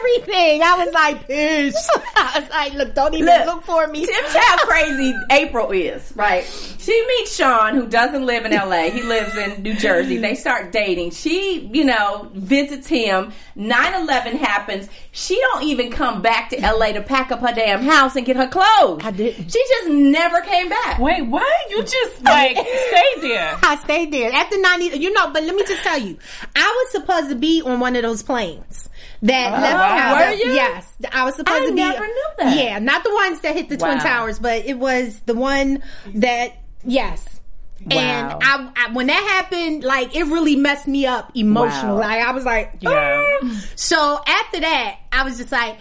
[0.00, 0.62] everything.
[0.62, 1.88] I was like, peace.
[2.16, 4.06] I was like, look, don't even Look, look, for me.
[4.06, 6.44] Tim, how crazy April is, right?
[6.78, 8.90] She meets Sean, who doesn't live in LA.
[8.90, 10.16] He lives in New Jersey.
[10.18, 11.10] They start dating.
[11.12, 13.32] She, you know, visits him.
[13.56, 14.88] 9-11 happens.
[15.12, 18.36] She don't even come back to LA to pack up her damn house and get
[18.36, 19.02] her clothes.
[19.04, 19.50] I didn't.
[19.50, 20.98] She just never came back.
[20.98, 21.70] Wait, what?
[21.70, 23.58] You just like stayed there.
[23.62, 26.18] I stayed there after 90, you know, but let me just tell you,
[26.54, 28.88] I was supposed to be on one of those planes
[29.22, 30.14] that left wow.
[30.14, 30.28] out.
[30.28, 30.52] Were you?
[30.52, 30.92] Yes.
[31.12, 31.76] I was supposed I to be.
[31.76, 32.56] never knew that.
[32.56, 35.82] Yeah, not the ones that hit the Twin Towers, but it was the one
[36.14, 37.40] that, yes.
[37.86, 37.96] Wow.
[37.98, 41.94] And I, I, when that happened, like it really messed me up emotionally.
[41.94, 42.08] Wow.
[42.08, 43.38] Like I was like, Yeah.
[43.42, 45.78] "Ah." so after that, I was just like,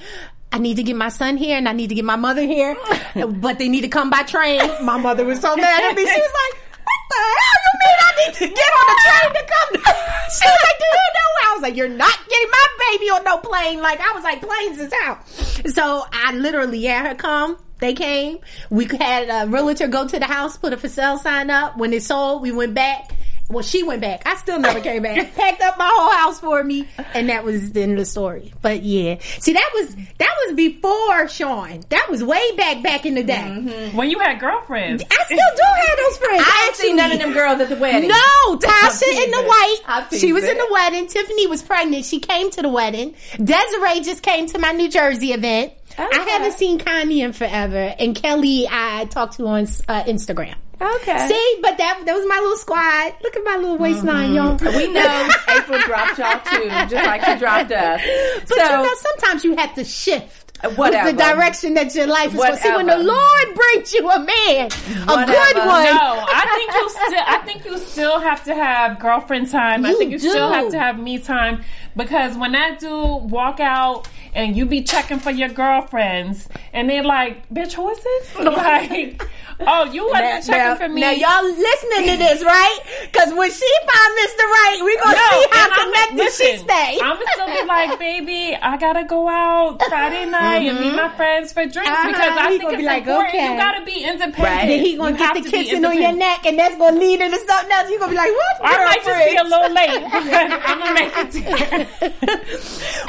[0.52, 2.76] I need to get my son here and I need to get my mother here,
[3.16, 4.62] but they need to come by train.
[4.84, 6.06] My mother was so mad at me.
[6.06, 6.69] She was like, "What
[7.10, 9.96] the hell you mean I need to get on the train to come?"
[10.30, 13.24] She was like, "Do you know?" I was like, "You're not getting my baby on
[13.24, 15.28] no plane." Like I was like, "Planes is out."
[15.74, 17.58] So I literally had her come.
[17.80, 18.40] They came.
[18.70, 21.78] We had a realtor go to the house, put a for sale sign up.
[21.78, 23.16] When it sold, we went back.
[23.50, 24.22] Well, she went back.
[24.28, 25.34] I still never came back.
[25.36, 28.54] Packed up my whole house for me, and that was the end of the story.
[28.62, 31.82] But yeah, see, that was that was before Sean.
[31.90, 33.90] That was way back back in the day.
[33.96, 35.04] When you had girlfriends.
[35.10, 36.44] I still do have those friends.
[36.48, 38.10] I ain't seen none of them girls at the wedding.
[38.10, 40.08] No, Tasha in the white.
[40.12, 41.08] She seen was in the wedding.
[41.08, 42.06] Tiffany was pregnant.
[42.06, 43.16] She came to the wedding.
[43.44, 45.74] Desiree just came to my New Jersey event.
[45.98, 47.96] I haven't seen Connie in forever.
[47.98, 50.56] And Kelly, I talked to on uh, Instagram.
[50.82, 51.28] Okay.
[51.28, 53.14] See, but that that was my little squad.
[53.24, 54.66] Look at my little waistline, mm-hmm.
[54.66, 54.78] y'all.
[54.78, 58.02] We know April dropped y'all too, just like she dropped us.
[58.48, 61.08] But so, you know, sometimes you have to shift Whatever.
[61.08, 62.56] with the direction that your life is going.
[62.58, 65.32] See, when the Lord brings you a man, a Whatever.
[65.32, 65.84] good one.
[65.84, 67.24] No, I think you still.
[67.28, 69.86] I think you still have to have girlfriend time.
[69.86, 70.54] I You think you still do.
[70.54, 71.64] have to have me time
[71.96, 72.90] because when that dude
[73.32, 78.00] walk out and you be checking for your girlfriends and they're like, "Bitch, who is
[78.04, 79.22] this?" Like,
[79.68, 81.02] oh, you wasn't checking now, for me.
[81.02, 82.80] now y'all listening to this, right?
[83.12, 84.44] Because when she find Mr.
[84.48, 87.00] Right, we gonna No, see how connected she stay.
[87.04, 91.52] I'm still be like, baby, I gotta go out Friday night and meet my friends
[91.52, 92.08] for drinks Uh-huh.
[92.08, 93.36] because I He think it's be like, important.
[93.36, 93.52] okay.
[93.52, 94.38] You gotta be independent.
[94.40, 94.68] Right.
[94.68, 96.98] then he gonna You get the to be kissing on your neck, and that's gonna
[97.00, 97.90] lead into something else.
[97.90, 100.04] You gonna be like, "What?" I might just be a little late,
[100.70, 101.30] I'm gonna make it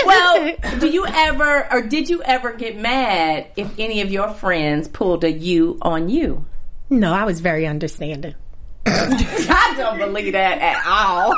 [0.04, 4.88] well, do you ever, or did you ever get mad if any of your friends
[4.88, 6.46] pulled a you on you?
[6.88, 8.34] No, I was very understanding.
[8.86, 11.34] I don't believe that at all.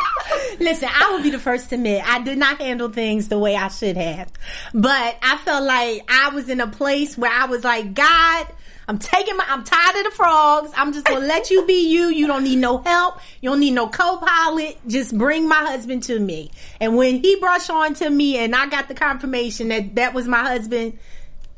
[0.60, 3.56] Listen, I will be the first to admit I did not handle things the way
[3.56, 4.30] I should have.
[4.72, 8.46] But I felt like I was in a place where I was like, God,
[8.92, 10.70] I'm taking my, I'm tired of the frogs.
[10.76, 12.08] I'm just gonna let you be you.
[12.08, 13.20] You don't need no help.
[13.40, 14.78] You don't need no co-pilot.
[14.86, 16.50] Just bring my husband to me.
[16.78, 20.28] And when he brought Sean to me and I got the confirmation that that was
[20.28, 20.98] my husband,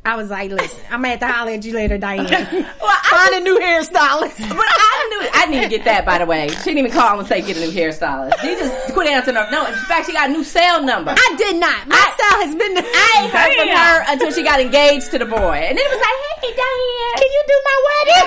[0.06, 2.26] I was like, listen, I'm gonna have to holler at you later, Diane.
[2.80, 4.38] Well, Find a new hairstylist.
[4.54, 6.04] But I knew I didn't even get that.
[6.04, 8.40] By the way, she didn't even call and say get a new hairstylist.
[8.40, 9.48] She just quit answering her.
[9.50, 11.12] No, in fact, she got a new cell number.
[11.16, 11.86] I did not.
[11.88, 12.76] My style has been.
[12.76, 15.90] I ain't heard from her until she got engaged to the boy, and then it
[15.90, 18.26] was like, "Hey, Diane, Can you do my wedding?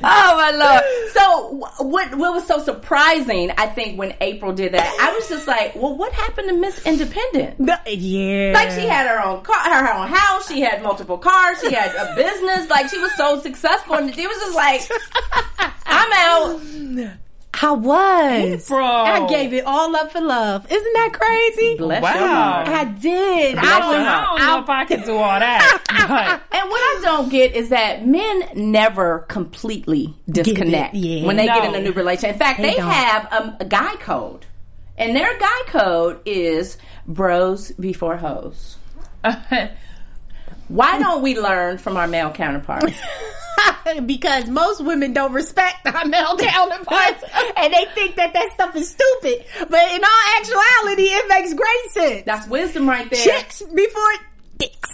[0.04, 3.50] oh my lord!" So, what what was so surprising?
[3.58, 6.84] I think when April did that, I was just like, "Well, what happened to Miss
[6.86, 7.56] Independent?"
[7.86, 8.52] yeah.
[8.54, 10.48] Like she had her own car, her, her own house.
[10.48, 11.60] She had multiple cars.
[11.60, 12.68] She had a business.
[12.68, 14.80] Like she was so successful, and it was just like,
[15.86, 17.16] "I'm out."
[17.62, 18.68] I was.
[18.68, 18.84] Bro.
[18.86, 20.64] I gave it all up for love.
[20.70, 21.76] Isn't that crazy?
[21.76, 22.14] Bless Wow.
[22.14, 22.68] your heart.
[22.68, 23.58] I did.
[23.58, 23.96] I I don't, was.
[23.98, 25.82] I don't know if I could do all that.
[25.90, 31.26] But And what I don't get is that men never completely disconnect yeah.
[31.26, 32.34] when they get in a new relationship.
[32.34, 32.88] In fact, they, don't.
[32.90, 34.46] have a, a guy code,
[34.96, 36.78] and their guy code is
[37.14, 38.76] bros before hoes.
[40.68, 42.94] Why don't we learn from our male counterparts?
[44.06, 47.24] because most women don't respect our male counterparts
[47.56, 49.44] and they think that that stuff is stupid.
[49.68, 52.24] But in all actuality, it makes great sense.
[52.24, 53.22] That's wisdom right there.
[53.22, 54.12] Chicks before
[54.58, 54.90] dicks.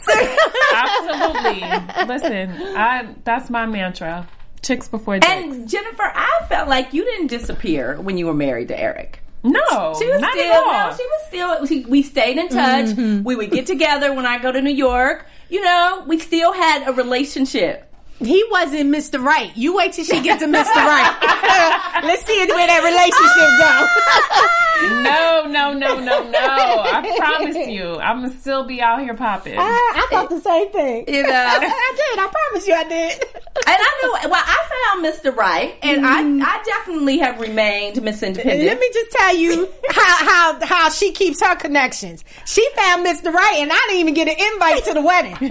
[0.72, 1.60] Absolutely.
[2.06, 4.26] Listen, I that's my mantra.
[4.62, 5.30] Chicks before dicks.
[5.30, 9.22] And Jennifer, I felt like you didn't disappear when you were married to Eric.
[9.52, 10.90] No, She was not still, at all.
[10.90, 11.66] no, she was still.
[11.66, 12.86] She, we stayed in touch.
[12.86, 13.24] Mm-hmm.
[13.24, 15.26] We would get together when I go to New York.
[15.48, 17.92] You know, we still had a relationship.
[18.18, 19.22] He wasn't Mr.
[19.22, 19.54] Right.
[19.56, 20.74] You wait till she gets to Mr.
[20.74, 22.02] Right.
[22.04, 24.56] Let's see where that relationship go.
[25.02, 26.38] no, no, no, no, no.
[26.38, 29.58] I promise you, I'm gonna still be out here popping.
[29.58, 31.04] I, I thought the same thing.
[31.08, 31.30] You know.
[31.30, 32.18] I did.
[32.18, 33.22] I promise you, I did.
[33.22, 35.34] And I knew, well, I found Mr.
[35.34, 36.42] Right, and I, mm.
[36.42, 38.64] I definitely have remained Miss Independent.
[38.64, 42.24] Let me just tell you how how how she keeps her connections.
[42.44, 43.32] She found Mr.
[43.32, 45.50] Right, and I didn't even get an invite to the wedding.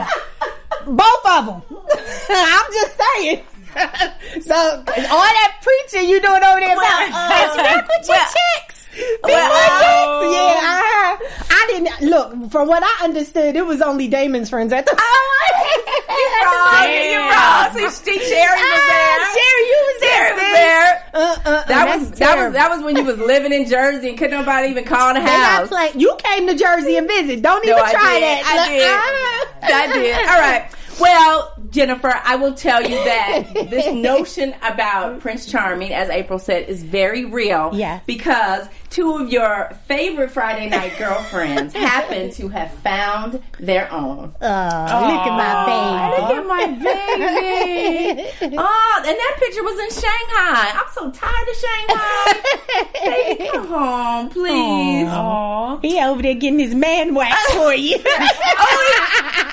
[0.86, 1.62] Both of them.
[2.30, 3.44] I'm just saying.
[4.42, 8.32] so all that preaching you doing over there about Well, let's work with your well,
[8.32, 8.75] chicks.
[8.96, 10.36] Be well, my chicks.
[10.36, 11.18] Yeah, I,
[11.50, 12.52] I didn't look.
[12.52, 14.96] From what I understood, it was only Damon's friends at the.
[14.98, 15.32] Oh,
[16.10, 17.12] You're wrong.
[17.12, 17.92] You're wrong.
[17.92, 19.18] See, see, Sherry was there.
[19.20, 20.28] Ah, Sherry, you was there.
[20.28, 21.04] Sherry was there.
[21.14, 24.10] Uh, uh, uh, That was that was that was when you was living in Jersey
[24.10, 25.68] and couldn't nobody even call the house.
[25.70, 27.42] play- You came to Jersey and visit.
[27.42, 28.24] Don't No, even I try did.
[28.24, 28.44] that.
[28.46, 29.72] I Look, did.
[29.72, 29.80] ah.
[29.82, 30.16] I did.
[30.30, 30.72] All right.
[30.98, 36.70] Well, Jennifer, I will tell you that this notion about Prince Charming, as April said,
[36.70, 37.72] is very real.
[37.74, 38.02] Yes.
[38.08, 44.34] Because two of your favorite Friday night girlfriends happen to have found their own.
[44.42, 46.22] Oh, look at my baby.
[46.22, 48.56] Look at my baby.
[48.58, 50.72] Oh, and that picture was in Shanghai.
[50.74, 52.34] I'm so tired of Shanghai.
[53.04, 55.08] baby, come home, please.
[55.10, 55.76] Aw.
[55.78, 55.88] baby.
[55.96, 57.98] He over there getting his man wax for you.
[58.06, 59.52] Oh,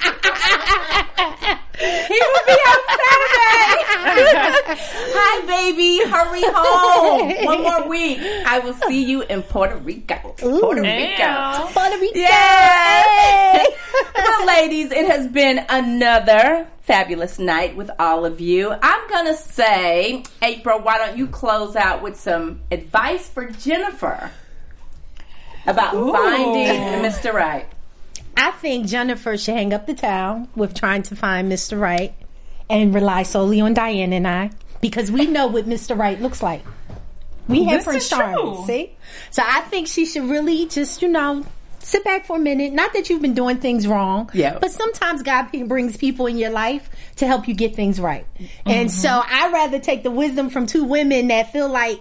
[1.83, 3.83] He will be on Saturday.
[5.15, 5.99] Hi, baby.
[6.09, 7.45] Hurry home.
[7.47, 8.21] One more week.
[8.47, 10.15] I will see you in Puerto Rico.
[10.39, 11.67] Puerto Rico.
[11.73, 12.19] Puerto Rico.
[12.19, 13.67] Yes.
[14.15, 18.73] well, ladies, it has been another fabulous night with all of you.
[18.83, 24.31] I'm going to say, April, why don't you close out with some advice for Jennifer
[25.67, 27.33] about finding Mr.
[27.33, 27.69] Right?
[28.37, 31.79] I think Jennifer should hang up the towel with trying to find Mr.
[31.79, 32.15] Right
[32.71, 35.97] and rely solely on Diane and I because we know what Mr.
[35.99, 36.63] Right looks like.
[37.49, 38.97] We have Prince Charming, see?
[39.31, 41.45] So I think she should really just, you know,
[41.81, 42.73] sit back for a minute.
[42.73, 44.59] Not that you've been doing things wrong, Yeah.
[44.61, 48.25] but sometimes God brings people in your life to help you get things right.
[48.65, 52.01] And so I'd rather take the wisdom from two women that feel like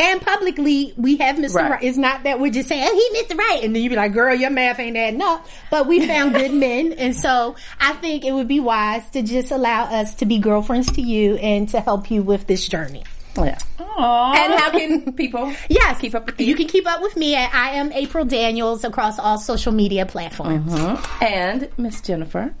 [0.00, 1.54] and publicly, we have Mr.
[1.54, 1.70] Right.
[1.72, 1.82] Right.
[1.84, 3.36] It's not that we're just saying, oh, he Mr.
[3.38, 3.60] Right.
[3.62, 5.46] And then you be like, girl, your math ain't adding up.
[5.70, 6.92] But we found good men.
[6.94, 10.90] And so I think it would be wise to just allow us to be girlfriends
[10.92, 13.04] to you and to help you with this journey.
[13.36, 13.58] Yeah.
[13.78, 14.32] Aw.
[14.34, 16.00] And how can people Yes.
[16.00, 16.46] keep up with you?
[16.46, 20.04] You can keep up with me at I am April Daniels across all social media
[20.06, 20.72] platforms.
[20.72, 21.24] Mm-hmm.
[21.24, 22.52] And Miss Jennifer.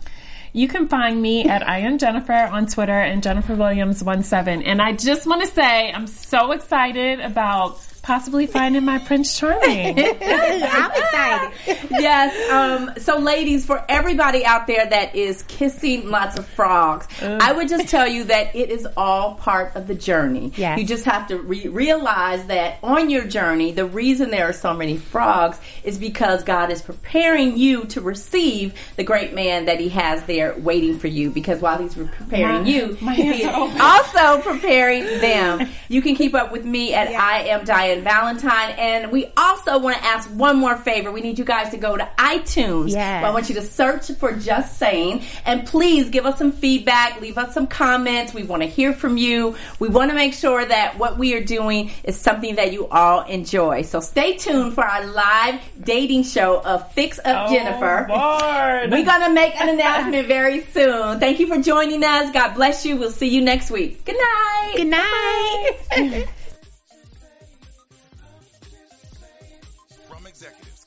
[0.52, 4.62] You can find me at I am Jennifer on Twitter and Jennifer Williams 17.
[4.62, 7.78] And I just want to say I'm so excited about
[8.10, 9.96] possibly find in my Prince Charming.
[9.96, 11.78] I'm excited.
[11.92, 12.50] yes.
[12.50, 17.68] Um, so, ladies, for everybody out there that is kissing lots of frogs, I would
[17.68, 20.52] just tell you that it is all part of the journey.
[20.56, 20.80] Yes.
[20.80, 24.74] You just have to re- realize that on your journey, the reason there are so
[24.74, 29.88] many frogs is because God is preparing you to receive the great man that He
[29.90, 31.30] has there waiting for you.
[31.30, 35.68] Because while He's preparing My- you, my He is also preparing them.
[35.88, 38.70] You can keep up with me at I am Diane Valentine.
[38.78, 41.10] And we also want to ask one more favor.
[41.12, 42.90] We need you guys to go to iTunes.
[42.90, 43.24] Yes.
[43.24, 45.22] I want you to search for Just Saying.
[45.44, 48.34] And please give us some feedback, leave us some comments.
[48.34, 49.56] We want to hear from you.
[49.78, 53.22] We want to make sure that what we are doing is something that you all
[53.22, 53.82] enjoy.
[53.82, 58.06] So stay tuned for our live dating show of Fix Up oh, Jennifer.
[58.10, 58.90] Oh, Lord.
[58.90, 61.20] We're going to make an announcement very soon.
[61.20, 62.32] Thank you for joining us.
[62.32, 62.96] God bless you.
[62.96, 64.04] We'll see you next week.
[64.04, 64.74] Good night.
[64.76, 66.28] Good night.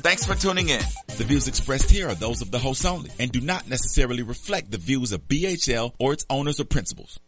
[0.00, 0.80] Thanks for tuning in.
[1.16, 4.70] The views expressed here are those of the host only and do not necessarily reflect
[4.70, 7.18] the views of BHL or its owners or principals.